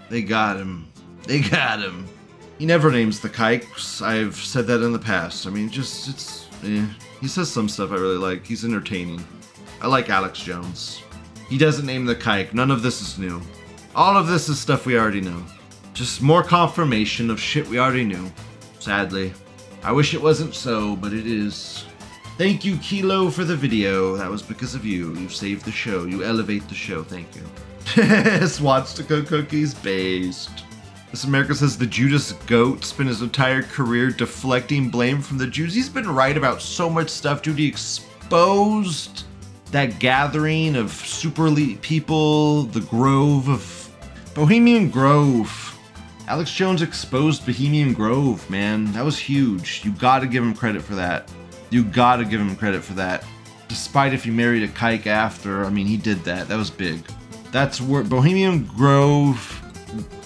They 0.09 0.21
got 0.21 0.57
him. 0.57 0.91
They 1.23 1.41
got 1.41 1.79
him. 1.79 2.07
He 2.57 2.65
never 2.65 2.91
names 2.91 3.19
the 3.19 3.29
kikes. 3.29 4.01
I've 4.01 4.35
said 4.35 4.67
that 4.67 4.81
in 4.81 4.93
the 4.93 4.99
past. 4.99 5.47
I 5.47 5.49
mean, 5.49 5.69
just, 5.69 6.07
it's, 6.07 6.47
eh. 6.63 6.85
He 7.21 7.27
says 7.27 7.51
some 7.51 7.67
stuff 7.67 7.91
I 7.91 7.95
really 7.95 8.17
like. 8.17 8.45
He's 8.45 8.63
entertaining. 8.63 9.25
I 9.81 9.87
like 9.87 10.09
Alex 10.09 10.39
Jones. 10.39 11.01
He 11.49 11.57
doesn't 11.57 11.85
name 11.85 12.05
the 12.05 12.15
kike. 12.15 12.53
None 12.53 12.71
of 12.71 12.81
this 12.81 13.01
is 13.01 13.17
new. 13.19 13.41
All 13.95 14.17
of 14.17 14.27
this 14.27 14.49
is 14.49 14.59
stuff 14.59 14.85
we 14.85 14.97
already 14.97 15.21
know. 15.21 15.43
Just 15.93 16.21
more 16.21 16.43
confirmation 16.43 17.29
of 17.29 17.39
shit 17.39 17.67
we 17.67 17.79
already 17.79 18.03
knew. 18.03 18.31
Sadly. 18.79 19.33
I 19.83 19.91
wish 19.91 20.13
it 20.13 20.21
wasn't 20.21 20.55
so, 20.55 20.95
but 20.95 21.13
it 21.13 21.27
is. 21.27 21.85
Thank 22.37 22.65
you, 22.65 22.77
Kilo, 22.77 23.29
for 23.29 23.45
the 23.45 23.55
video. 23.55 24.17
That 24.17 24.29
was 24.29 24.41
because 24.41 24.75
of 24.75 24.85
you. 24.85 25.13
You 25.15 25.29
saved 25.29 25.63
the 25.63 25.71
show. 25.71 26.05
You 26.05 26.23
elevate 26.23 26.67
the 26.67 26.75
show. 26.75 27.03
Thank 27.03 27.35
you. 27.35 27.43
Swastika 27.95 29.23
cookies 29.23 29.73
based. 29.73 30.65
This 31.11 31.23
America 31.23 31.55
says 31.55 31.77
the 31.77 31.85
Judas 31.85 32.33
Goat 32.45 32.83
spent 32.83 33.07
his 33.07 33.21
entire 33.21 33.63
career 33.63 34.09
deflecting 34.09 34.89
blame 34.89 35.21
from 35.21 35.37
the 35.37 35.47
Jews. 35.47 35.73
He's 35.73 35.87
been 35.87 36.09
right 36.09 36.35
about 36.35 36.61
so 36.61 36.89
much 36.89 37.09
stuff, 37.09 37.41
dude. 37.41 37.57
He 37.57 37.65
exposed 37.65 39.23
that 39.71 39.97
gathering 39.99 40.75
of 40.75 40.91
super 40.91 41.47
elite 41.47 41.81
people, 41.81 42.63
the 42.63 42.81
Grove 42.81 43.47
of 43.47 43.89
Bohemian 44.33 44.89
Grove. 44.89 45.79
Alex 46.27 46.51
Jones 46.51 46.81
exposed 46.81 47.45
Bohemian 47.45 47.93
Grove, 47.93 48.49
man. 48.49 48.91
That 48.91 49.05
was 49.05 49.17
huge. 49.17 49.83
You 49.85 49.91
gotta 49.91 50.27
give 50.27 50.43
him 50.43 50.53
credit 50.53 50.81
for 50.81 50.95
that. 50.95 51.31
You 51.69 51.85
gotta 51.85 52.25
give 52.25 52.41
him 52.41 52.57
credit 52.57 52.83
for 52.83 52.93
that. 52.93 53.23
Despite 53.69 54.13
if 54.13 54.25
he 54.25 54.31
married 54.31 54.63
a 54.63 54.67
kike 54.67 55.07
after, 55.07 55.63
I 55.63 55.69
mean, 55.69 55.87
he 55.87 55.95
did 55.95 56.21
that. 56.25 56.49
That 56.49 56.57
was 56.57 56.69
big. 56.69 56.99
That's 57.51 57.79
where 57.81 58.03
Bohemian 58.03 58.65
Grove 58.65 59.61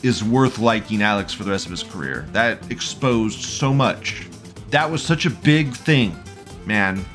is 0.01 0.23
worth 0.23 0.60
liking 0.60 1.01
Alex 1.01 1.34
for 1.34 1.43
the 1.43 1.51
rest 1.51 1.65
of 1.65 1.71
his 1.71 1.84
career. 1.84 2.25
That 2.32 2.71
exposed 2.71 3.41
so 3.41 3.73
much. 3.73 4.27
That 4.69 4.89
was 4.89 5.03
such 5.03 5.25
a 5.25 5.29
big 5.29 5.73
thing, 5.73 6.17
man. 6.65 7.05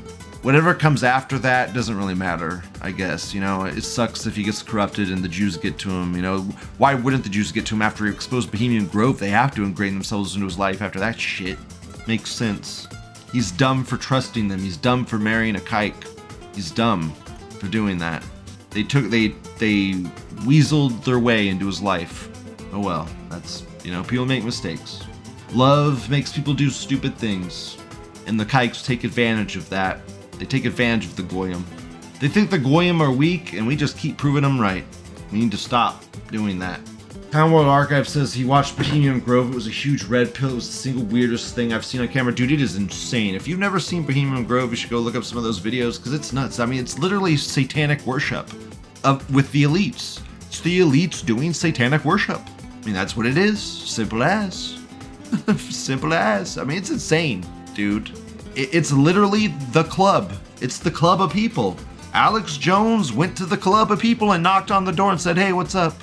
Whatever 0.41 0.75
comes 0.75 1.03
after 1.03 1.39
that 1.39 1.73
doesn't 1.73 1.97
really 1.97 2.13
matter, 2.13 2.63
I 2.81 2.91
guess. 2.91 3.33
You 3.33 3.41
know, 3.41 3.63
it 3.65 3.81
sucks 3.81 4.27
if 4.27 4.35
he 4.35 4.43
gets 4.43 4.61
corrupted 4.61 5.09
and 5.09 5.23
the 5.23 5.27
Jews 5.27 5.57
get 5.57 5.79
to 5.79 5.89
him. 5.89 6.15
You 6.15 6.21
know, 6.21 6.41
why 6.77 6.93
wouldn't 6.93 7.23
the 7.23 7.31
Jews 7.31 7.51
get 7.51 7.65
to 7.67 7.75
him 7.75 7.81
after 7.81 8.05
he 8.05 8.11
exposed 8.11 8.51
Bohemian 8.51 8.85
Grove? 8.85 9.17
They 9.17 9.29
have 9.29 9.55
to 9.55 9.63
ingrain 9.63 9.95
themselves 9.95 10.35
into 10.35 10.45
his 10.45 10.59
life 10.59 10.83
after 10.83 10.99
that 10.99 11.19
shit. 11.19 11.57
Makes 12.07 12.29
sense. 12.29 12.87
He's 13.31 13.51
dumb 13.51 13.83
for 13.83 13.97
trusting 13.97 14.47
them. 14.47 14.59
He's 14.59 14.77
dumb 14.77 15.03
for 15.03 15.17
marrying 15.17 15.55
a 15.55 15.59
kike. 15.59 16.07
He's 16.53 16.69
dumb 16.69 17.11
for 17.59 17.67
doing 17.67 17.97
that. 17.97 18.23
They 18.75 18.83
took 18.83 19.05
they 19.05 19.29
they 19.57 19.93
weaseled 20.43 21.05
their 21.05 21.17
way 21.17 21.47
into 21.47 21.65
his 21.65 21.81
life. 21.81 22.29
Oh 22.73 22.81
well, 22.81 23.07
that's 23.29 23.63
you 23.85 23.91
know, 23.91 24.03
people 24.03 24.25
make 24.25 24.43
mistakes. 24.43 25.01
Love 25.53 26.09
makes 26.09 26.33
people 26.33 26.53
do 26.53 26.69
stupid 26.69 27.15
things. 27.15 27.77
And 28.27 28.37
the 28.37 28.45
kikes 28.45 28.83
take 28.83 29.05
advantage 29.05 29.55
of 29.55 29.69
that. 29.69 30.01
They 30.39 30.45
take 30.45 30.65
advantage 30.65 31.05
of 31.05 31.15
the 31.15 31.23
Goyim. 31.23 31.63
They 32.19 32.27
think 32.27 32.49
the 32.49 32.57
Goyim 32.57 33.01
are 33.01 33.11
weak, 33.11 33.53
and 33.53 33.65
we 33.65 33.77
just 33.77 33.97
keep 33.97 34.17
proving 34.17 34.41
them 34.41 34.59
right. 34.59 34.83
We 35.31 35.39
need 35.39 35.51
to 35.51 35.57
stop 35.57 36.03
doing 36.29 36.59
that. 36.59 36.81
Town 37.31 37.51
World 37.51 37.67
Archive 37.67 38.07
says 38.07 38.33
he 38.33 38.45
watched 38.45 38.77
Bohemian 38.77 39.19
Grove. 39.19 39.51
It 39.51 39.55
was 39.55 39.67
a 39.67 39.71
huge 39.71 40.03
red 40.05 40.33
pill. 40.33 40.51
It 40.51 40.55
was 40.55 40.67
the 40.67 40.73
single 40.73 41.03
weirdest 41.03 41.53
thing 41.53 41.73
I've 41.73 41.85
seen 41.85 42.01
on 42.01 42.07
camera. 42.07 42.33
Dude, 42.33 42.51
it 42.51 42.61
is 42.61 42.77
insane. 42.77 43.35
If 43.35 43.47
you've 43.47 43.59
never 43.59 43.79
seen 43.79 44.03
Bohemian 44.03 44.45
Grove, 44.45 44.69
you 44.69 44.77
should 44.77 44.89
go 44.89 44.99
look 44.99 45.15
up 45.15 45.25
some 45.25 45.37
of 45.37 45.43
those 45.43 45.59
videos 45.59 45.97
because 45.97 46.13
it's 46.13 46.31
nuts. 46.31 46.59
I 46.59 46.65
mean, 46.65 46.79
it's 46.79 46.97
literally 46.97 47.35
satanic 47.35 48.05
worship 48.05 48.49
of, 49.03 49.33
with 49.33 49.51
the 49.51 49.63
elites. 49.63 50.21
It's 50.47 50.61
the 50.61 50.79
elites 50.79 51.25
doing 51.25 51.51
satanic 51.51 52.05
worship. 52.05 52.39
I 52.39 52.85
mean, 52.85 52.93
that's 52.93 53.17
what 53.17 53.25
it 53.25 53.37
is. 53.37 53.61
Simple 53.61 54.23
as. 54.23 54.79
Simple 55.57 56.13
as. 56.13 56.57
I 56.57 56.63
mean, 56.63 56.77
it's 56.77 56.91
insane, 56.91 57.45
dude. 57.73 58.11
It, 58.55 58.73
it's 58.73 58.91
literally 58.91 59.47
the 59.73 59.83
club. 59.83 60.31
It's 60.61 60.79
the 60.79 60.91
club 60.91 61.21
of 61.21 61.33
people. 61.33 61.75
Alex 62.13 62.55
Jones 62.55 63.11
went 63.11 63.35
to 63.37 63.45
the 63.45 63.57
club 63.57 63.91
of 63.91 63.99
people 63.99 64.31
and 64.31 64.41
knocked 64.41 64.71
on 64.71 64.85
the 64.85 64.91
door 64.91 65.11
and 65.11 65.19
said, 65.19 65.37
"Hey, 65.37 65.51
what's 65.51 65.75
up?" 65.75 65.93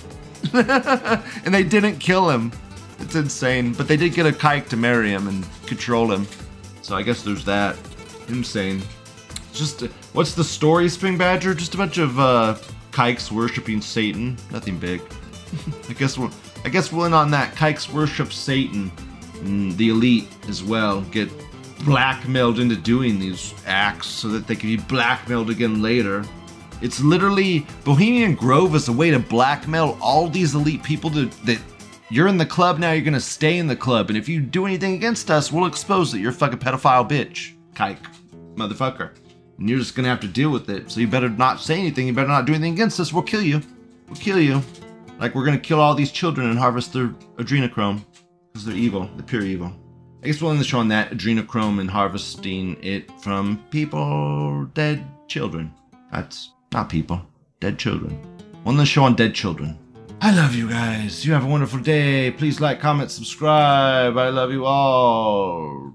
and 0.53 1.55
they 1.55 1.63
didn't 1.63 1.99
kill 1.99 2.29
him. 2.29 2.53
It's 3.01 3.15
insane. 3.15 3.73
But 3.73 3.89
they 3.89 3.97
did 3.97 4.15
get 4.15 4.27
a 4.27 4.33
kike 4.33 4.69
to 4.69 4.77
marry 4.77 5.11
him 5.11 5.29
and 5.29 5.47
control 5.67 6.11
him. 6.11 6.27
So 6.83 6.97
I 6.97 7.03
guess 7.03 7.23
there's 7.23 7.45
that. 7.45 7.77
Insane. 8.29 8.83
Just 9.53 9.83
what's 10.13 10.35
the 10.35 10.45
story, 10.45 10.89
Spring 10.89 11.19
Badger? 11.19 11.55
Just 11.55 11.75
a 11.75 11.77
bunch 11.77 11.99
of 11.99 12.19
uh, 12.19 12.57
kikes 12.91 13.31
worshiping 13.31 13.81
Satan. 13.81 14.37
Nothing 14.51 14.79
big. 14.79 15.03
I 15.89 15.93
guess 15.93 16.17
we'll. 16.17 16.31
I 16.65 16.69
guess 16.69 16.93
we'll 16.93 17.07
end 17.07 17.15
on 17.15 17.31
that. 17.33 17.57
Kikes 17.57 17.91
worship 17.91 18.33
Satan. 18.33 18.91
And 19.41 19.77
the 19.77 19.89
elite 19.91 20.29
as 20.49 20.63
well 20.63 21.01
get 21.03 21.29
blackmailed 21.85 22.61
into 22.61 22.77
doing 22.77 23.19
these 23.19 23.53
acts 23.67 24.07
so 24.07 24.29
that 24.29 24.47
they 24.47 24.55
can 24.55 24.69
be 24.69 24.77
blackmailed 24.77 25.51
again 25.51 25.83
later. 25.83 26.25
It's 26.83 27.01
literally 27.01 27.65
Bohemian 27.85 28.35
Grove 28.35 28.75
is 28.75 28.89
a 28.89 28.93
way 28.93 29.13
to 29.13 29.21
blackmail 29.21 29.97
all 30.01 30.29
these 30.29 30.57
elite 30.57 30.83
people 30.83 31.11
to 31.11 31.27
that 31.47 31.61
you're 32.11 32.27
in 32.27 32.37
the 32.37 32.45
club 32.45 32.79
now, 32.79 32.91
you're 32.91 33.05
gonna 33.05 33.21
stay 33.21 33.57
in 33.57 33.69
the 33.69 33.77
club, 33.77 34.11
and 34.11 34.19
if 34.19 34.29
you 34.29 34.41
do 34.41 34.67
anything 34.67 34.95
against 34.95 35.31
us, 35.31 35.53
we'll 35.53 35.67
expose 35.67 36.11
that 36.13 36.19
you're 36.19 36.33
a 36.33 36.35
fucking 36.35 36.59
pedophile 36.59 37.09
bitch. 37.09 37.55
Kike. 37.75 38.05
Motherfucker. 38.57 39.13
And 39.59 39.71
you're 39.71 39.79
just 39.79 39.95
gonna 39.95 40.09
have 40.09 40.21
to 40.21 40.29
deal 40.29 40.51
with 40.51 40.69
it. 40.69 40.91
So 40.91 41.01
you 41.01 41.07
better 41.07 41.29
not 41.29 41.61
say 41.61 41.79
anything, 41.79 42.09
you 42.09 42.13
better 42.13 42.29
not 42.29 42.47
do 42.47 42.53
anything 42.53 42.75
against 42.75 42.99
us, 42.99 43.13
we'll 43.13 43.23
kill 43.23 43.43
you. 43.43 43.63
We'll 44.09 44.17
kill 44.17 44.41
you. 44.41 44.61
Like 45.21 45.37
we're 45.37 45.45
gonna 45.45 45.59
kill 45.59 45.81
all 45.81 45.95
these 45.95 46.11
children 46.11 46.51
and 46.51 46.59
harvest 46.59 46.93
their 46.93 47.09
adrenochrome. 47.37 48.05
Because 48.53 48.67
they're 48.67 48.77
evil. 48.77 49.09
They're 49.17 49.25
pure 49.25 49.43
evil. 49.43 49.73
I 50.23 50.27
guess 50.27 50.43
we'll 50.43 50.51
end 50.51 50.61
the 50.61 50.65
show 50.65 50.81
on 50.81 50.89
that 50.89 51.13
adrenochrome 51.13 51.81
and 51.81 51.89
harvesting 51.89 52.77
it 52.83 53.09
from 53.21 53.65
people, 53.71 54.67
dead 54.75 55.05
children. 55.29 55.73
That's 56.13 56.51
not 56.73 56.89
people, 56.89 57.21
dead 57.61 57.79
children. 57.79 58.19
End 58.67 58.79
the 58.79 58.87
show 58.87 59.05
on 59.05 59.15
dead 59.15 59.35
children. 59.35 59.79
I 60.21 60.33
love 60.33 60.55
you 60.55 60.69
guys. 60.69 61.27
You 61.27 61.33
have 61.33 61.45
a 61.45 61.49
wonderful 61.49 61.81
day. 61.81 62.31
Please 62.31 62.61
like, 62.61 62.81
comment, 62.81 63.11
subscribe. 63.11 64.17
I 64.17 64.29
love 64.29 64.53
you 64.53 64.65
all. 64.65 65.95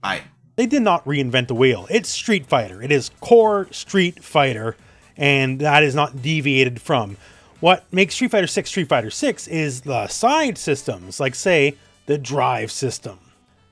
Bye. 0.00 0.22
They 0.56 0.66
did 0.66 0.82
not 0.82 1.04
reinvent 1.04 1.46
the 1.46 1.54
wheel. 1.54 1.86
It's 1.88 2.08
Street 2.08 2.46
Fighter. 2.46 2.82
It 2.82 2.90
is 2.90 3.12
core 3.20 3.68
Street 3.70 4.24
Fighter, 4.24 4.76
and 5.16 5.60
that 5.60 5.84
is 5.84 5.94
not 5.94 6.20
deviated 6.20 6.80
from. 6.82 7.16
What 7.60 7.84
makes 7.92 8.16
Street 8.16 8.32
Fighter 8.32 8.48
6 8.48 8.68
Street 8.68 8.88
Fighter 8.88 9.10
6 9.10 9.46
is 9.46 9.82
the 9.82 10.08
side 10.08 10.58
systems, 10.58 11.20
like, 11.20 11.36
say, 11.36 11.76
the 12.06 12.18
drive 12.18 12.72
system. 12.72 13.20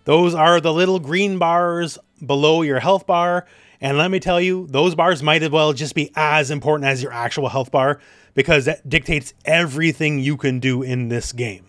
Those 0.05 0.35
are 0.35 0.61
the 0.61 0.73
little 0.73 1.01
green 1.01 1.39
bars 1.39 1.99
below 2.25 2.63
your 2.63 2.81
health 2.81 3.07
bar. 3.07 3.47
And 3.81 3.99
let 3.99 4.11
me 4.11 4.21
tell 4.21 4.41
you, 4.41 4.67
those 4.69 4.95
bars 4.95 5.23
might 5.23 5.43
as 5.43 5.51
well 5.51 5.73
just 5.73 5.95
be 5.95 6.11
as 6.17 6.51
important 6.51 6.89
as 6.89 7.03
your 7.03 7.13
actual 7.13 7.49
health 7.49 7.71
bar 7.71 8.01
because 8.35 8.65
that 8.65 8.89
dictates 8.89 9.35
everything 9.45 10.19
you 10.19 10.37
can 10.37 10.61
do 10.61 10.83
in 10.83 11.09
this 11.09 11.33
game. 11.33 11.67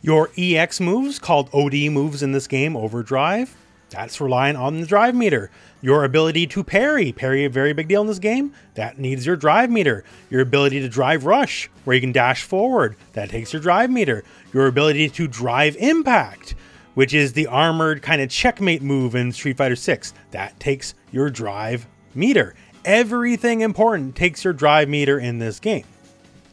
Your 0.00 0.30
EX 0.36 0.80
moves, 0.80 1.18
called 1.18 1.50
OD 1.52 1.90
moves 1.90 2.22
in 2.22 2.32
this 2.32 2.46
game, 2.46 2.76
overdrive, 2.76 3.56
that's 3.90 4.20
relying 4.20 4.56
on 4.56 4.80
the 4.80 4.86
drive 4.86 5.14
meter. 5.14 5.50
Your 5.80 6.04
ability 6.04 6.46
to 6.48 6.62
parry, 6.62 7.12
parry 7.12 7.44
a 7.44 7.50
very 7.50 7.72
big 7.72 7.88
deal 7.88 8.02
in 8.02 8.06
this 8.06 8.18
game, 8.18 8.52
that 8.74 8.98
needs 8.98 9.24
your 9.24 9.36
drive 9.36 9.70
meter. 9.70 10.04
Your 10.28 10.40
ability 10.40 10.80
to 10.80 10.88
drive 10.88 11.24
rush, 11.24 11.70
where 11.84 11.94
you 11.94 12.00
can 12.00 12.12
dash 12.12 12.42
forward, 12.42 12.96
that 13.14 13.30
takes 13.30 13.52
your 13.52 13.62
drive 13.62 13.90
meter. 13.90 14.24
Your 14.52 14.66
ability 14.66 15.08
to 15.10 15.26
drive 15.26 15.76
impact, 15.76 16.54
which 16.98 17.14
is 17.14 17.32
the 17.34 17.46
armored 17.46 18.02
kind 18.02 18.20
of 18.20 18.28
checkmate 18.28 18.82
move 18.82 19.14
in 19.14 19.30
Street 19.30 19.56
Fighter 19.56 19.76
6, 19.76 20.12
that 20.32 20.58
takes 20.58 20.94
your 21.12 21.30
drive 21.30 21.86
meter. 22.12 22.56
Everything 22.84 23.60
important 23.60 24.16
takes 24.16 24.42
your 24.42 24.52
drive 24.52 24.88
meter 24.88 25.16
in 25.16 25.38
this 25.38 25.60
game. 25.60 25.84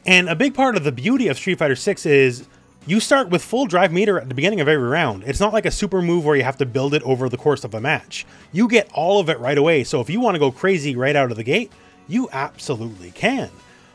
And 0.06 0.30
a 0.30 0.36
big 0.36 0.54
part 0.54 0.76
of 0.76 0.84
the 0.84 0.92
beauty 0.92 1.30
of 1.30 1.38
Street 1.38 1.58
Fighter 1.58 1.76
6 1.76 2.06
is 2.06 2.48
you 2.86 3.00
start 3.00 3.30
with 3.30 3.44
full 3.44 3.66
drive 3.66 3.92
meter 3.92 4.20
at 4.20 4.30
the 4.30 4.36
beginning 4.36 4.62
of 4.62 4.68
every 4.68 4.88
round. 4.88 5.24
It's 5.24 5.40
not 5.40 5.52
like 5.52 5.66
a 5.66 5.72
super 5.72 6.00
move 6.00 6.26
where 6.26 6.36
you 6.36 6.44
have 6.44 6.58
to 6.58 6.66
build 6.68 6.94
it 6.94 7.02
over 7.02 7.28
the 7.28 7.38
course 7.38 7.64
of 7.64 7.74
a 7.74 7.82
match. 7.82 8.28
You 8.52 8.68
get 8.68 8.88
all 8.94 9.20
of 9.20 9.30
it 9.30 9.40
right 9.40 9.58
away, 9.58 9.84
so 9.84 10.00
if 10.00 10.12
you 10.12 10.20
want 10.20 10.36
to 10.36 10.40
go 10.40 10.52
crazy 10.52 10.96
right 10.96 11.16
out 11.16 11.32
of 11.32 11.38
the 11.38 11.44
gate, 11.44 11.72
you 12.08 12.30
absolutely 12.32 13.10
can. 13.10 13.50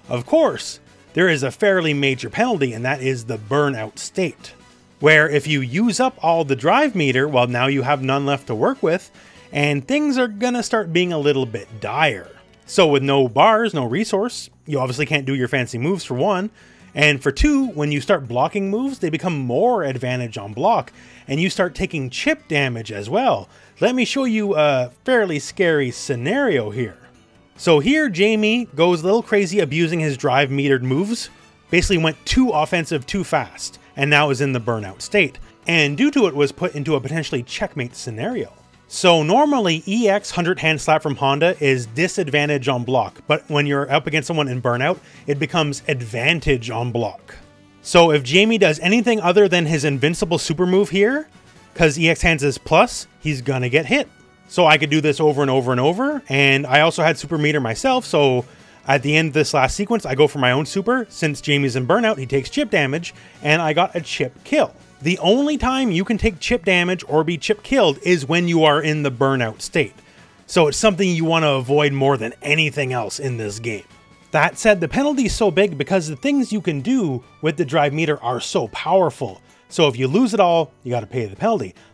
Of 0.09 0.27
course, 0.27 0.81
there 1.13 1.29
is 1.29 1.45
a 1.45 1.53
fairly 1.53 1.95
major 1.95 2.29
penalty, 2.29 2.73
and 2.73 2.85
that 2.85 3.01
is 3.01 3.27
the 3.27 3.39
burnout 3.39 4.01
state, 4.01 4.55
where 5.01 5.29
if 5.29 5.47
you 5.47 5.61
use 5.61 5.99
up 5.99 6.17
all 6.23 6.45
the 6.45 6.57
drive 6.57 6.95
meter, 6.95 7.27
well, 7.27 7.47
now 7.47 7.67
you 7.67 7.83
have 7.83 8.03
none 8.03 8.27
left 8.27 8.47
to 8.47 8.55
work 8.55 8.83
with, 8.83 9.11
and 9.53 9.87
things 9.87 10.17
are 10.17 10.29
gonna 10.29 10.63
start 10.63 10.93
being 10.93 11.13
a 11.13 11.19
little 11.19 11.47
bit 11.47 11.81
dire. 11.81 12.31
So, 12.67 12.87
with 12.87 13.03
no 13.03 13.27
bars, 13.27 13.75
no 13.75 13.85
resource, 13.85 14.49
you 14.67 14.79
obviously 14.79 15.07
can't 15.07 15.27
do 15.27 15.35
your 15.35 15.49
fancy 15.49 15.79
moves 15.79 16.05
for 16.05 16.15
one. 16.15 16.51
And 16.95 17.23
for 17.23 17.33
two, 17.33 17.69
when 17.69 17.93
you 17.93 18.01
start 18.01 18.29
blocking 18.29 18.71
moves, 18.71 18.99
they 18.99 19.11
become 19.11 19.39
more 19.39 19.85
advantage 19.85 20.37
on 20.39 20.53
block, 20.53 20.93
and 21.27 21.41
you 21.41 21.51
start 21.51 21.75
taking 21.75 22.11
chip 22.11 22.47
damage 22.49 22.93
as 22.93 23.09
well. 23.09 23.49
Let 23.81 23.95
me 23.95 24.05
show 24.05 24.25
you 24.25 24.57
a 24.57 24.91
fairly 25.05 25.39
scary 25.39 25.91
scenario 25.91 26.71
here. 26.71 26.97
So 27.57 27.79
here, 27.79 28.09
Jamie 28.09 28.69
goes 28.75 29.03
a 29.03 29.05
little 29.05 29.23
crazy 29.23 29.61
abusing 29.61 30.01
his 30.01 30.17
drive 30.17 30.51
metered 30.51 30.83
moves, 30.83 31.31
basically 31.71 31.99
went 31.99 32.25
too 32.25 32.51
offensive 32.51 33.07
too 33.07 33.23
fast, 33.25 33.79
and 34.01 34.09
now 34.09 34.31
is 34.31 34.41
in 34.41 34.53
the 34.53 34.61
burnout 34.61 35.03
state. 35.03 35.39
And 35.67 35.95
due 35.95 36.11
to 36.13 36.27
it, 36.27 36.35
was 36.35 36.53
put 36.53 36.75
into 36.75 36.95
a 36.97 37.01
potentially 37.03 37.43
checkmate 37.43 37.95
scenario. 37.95 38.51
So 38.89 39.23
normally 39.23 39.85
EX 39.87 40.33
100 40.33 40.59
hand 40.59 40.81
slap 40.81 41.03
from 41.03 41.17
Honda 41.17 41.55
is 41.63 41.85
disadvantage 41.85 42.67
on 42.67 42.83
block, 42.83 43.21
but 43.27 43.45
when 43.49 43.67
you're 43.67 43.93
up 43.93 44.07
against 44.07 44.27
someone 44.27 44.49
in 44.49 44.63
burnout, 44.63 44.99
it 45.27 45.39
becomes 45.39 45.83
advantage 45.87 46.71
on 46.71 46.91
block. 46.93 47.37
So 47.83 48.11
if 48.11 48.23
Jamie 48.23 48.57
does 48.57 48.81
anything 48.81 49.21
other 49.21 49.49
than 49.49 49.67
his 49.67 49.85
invincible 49.85 50.39
super 50.39 50.65
move 50.65 50.89
here, 50.89 51.29
because 51.75 51.99
EX 51.99 52.23
hands 52.23 52.43
is 52.43 52.57
plus, 52.57 53.07
he's 53.21 53.43
gonna 53.43 53.69
get 53.69 53.85
hit. 53.85 54.09
So 54.49 54.67
I 54.67 54.79
could 54.79 54.91
do 54.91 55.03
this 55.03 55.21
over 55.21 55.43
and 55.43 55.51
over 55.51 55.73
and 55.73 55.81
over, 55.81 56.23
and 56.31 56.67
I 56.67 56.81
also 56.81 57.03
had 57.03 57.19
super 57.19 57.37
meter 57.37 57.61
myself, 57.61 58.07
so 58.07 58.47
At 58.87 59.03
the 59.03 59.17
end 59.17 59.29
of 59.29 59.35
this 59.35 59.55
last 59.55 59.77
sequence, 59.77 60.07
I 60.07 60.15
go 60.15 60.27
for 60.27 60.39
my 60.39 60.53
own 60.53 60.67
super. 60.67 61.07
Since 61.09 61.41
Jamie's 61.41 61.77
in 61.77 61.87
burnout, 61.87 62.19
he 62.19 62.27
takes 62.27 62.51
chip 62.51 62.71
damage, 62.71 63.15
and 63.43 63.61
I 63.61 63.73
got 63.73 63.95
a 63.95 64.01
chip 64.01 64.43
kill. 64.45 64.75
The 65.03 65.19
only 65.19 65.57
time 65.57 65.91
you 65.91 66.05
can 66.05 66.19
take 66.19 66.41
chip 66.41 66.65
damage 66.65 67.05
or 67.09 67.25
be 67.25 67.39
chip 67.39 67.63
killed 67.63 67.99
is 68.03 68.27
when 68.27 68.49
you 68.49 68.65
are 68.65 68.83
in 68.83 69.03
the 69.03 69.11
burnout 69.11 69.63
state. 69.63 69.95
So 70.47 70.67
it's 70.67 70.77
something 70.77 71.09
you 71.09 71.25
want 71.25 71.45
to 71.45 71.53
avoid 71.53 71.93
more 71.93 72.17
than 72.17 72.35
anything 72.43 72.93
else 72.93 73.21
in 73.21 73.37
this 73.37 73.59
game. 73.59 73.85
That 74.33 74.59
said, 74.59 74.81
the 74.81 74.89
penalty 74.89 75.27
is 75.27 75.35
so 75.35 75.51
big 75.51 75.79
because 75.79 76.09
the 76.09 76.17
things 76.17 76.53
you 76.53 76.61
can 76.61 76.81
do 76.81 77.25
with 77.43 77.57
the 77.57 77.65
drive 77.65 77.93
meter 77.93 78.21
are 78.23 78.41
so 78.41 78.69
powerful. 78.69 79.41
So 79.69 79.89
if 79.89 79.97
you 79.97 80.09
lose 80.09 80.35
it 80.35 80.41
all, 80.41 80.73
you 80.83 80.91
got 80.91 81.01
to 81.01 81.07
pay 81.07 81.27
the 81.27 81.37
penalty. 81.37 81.75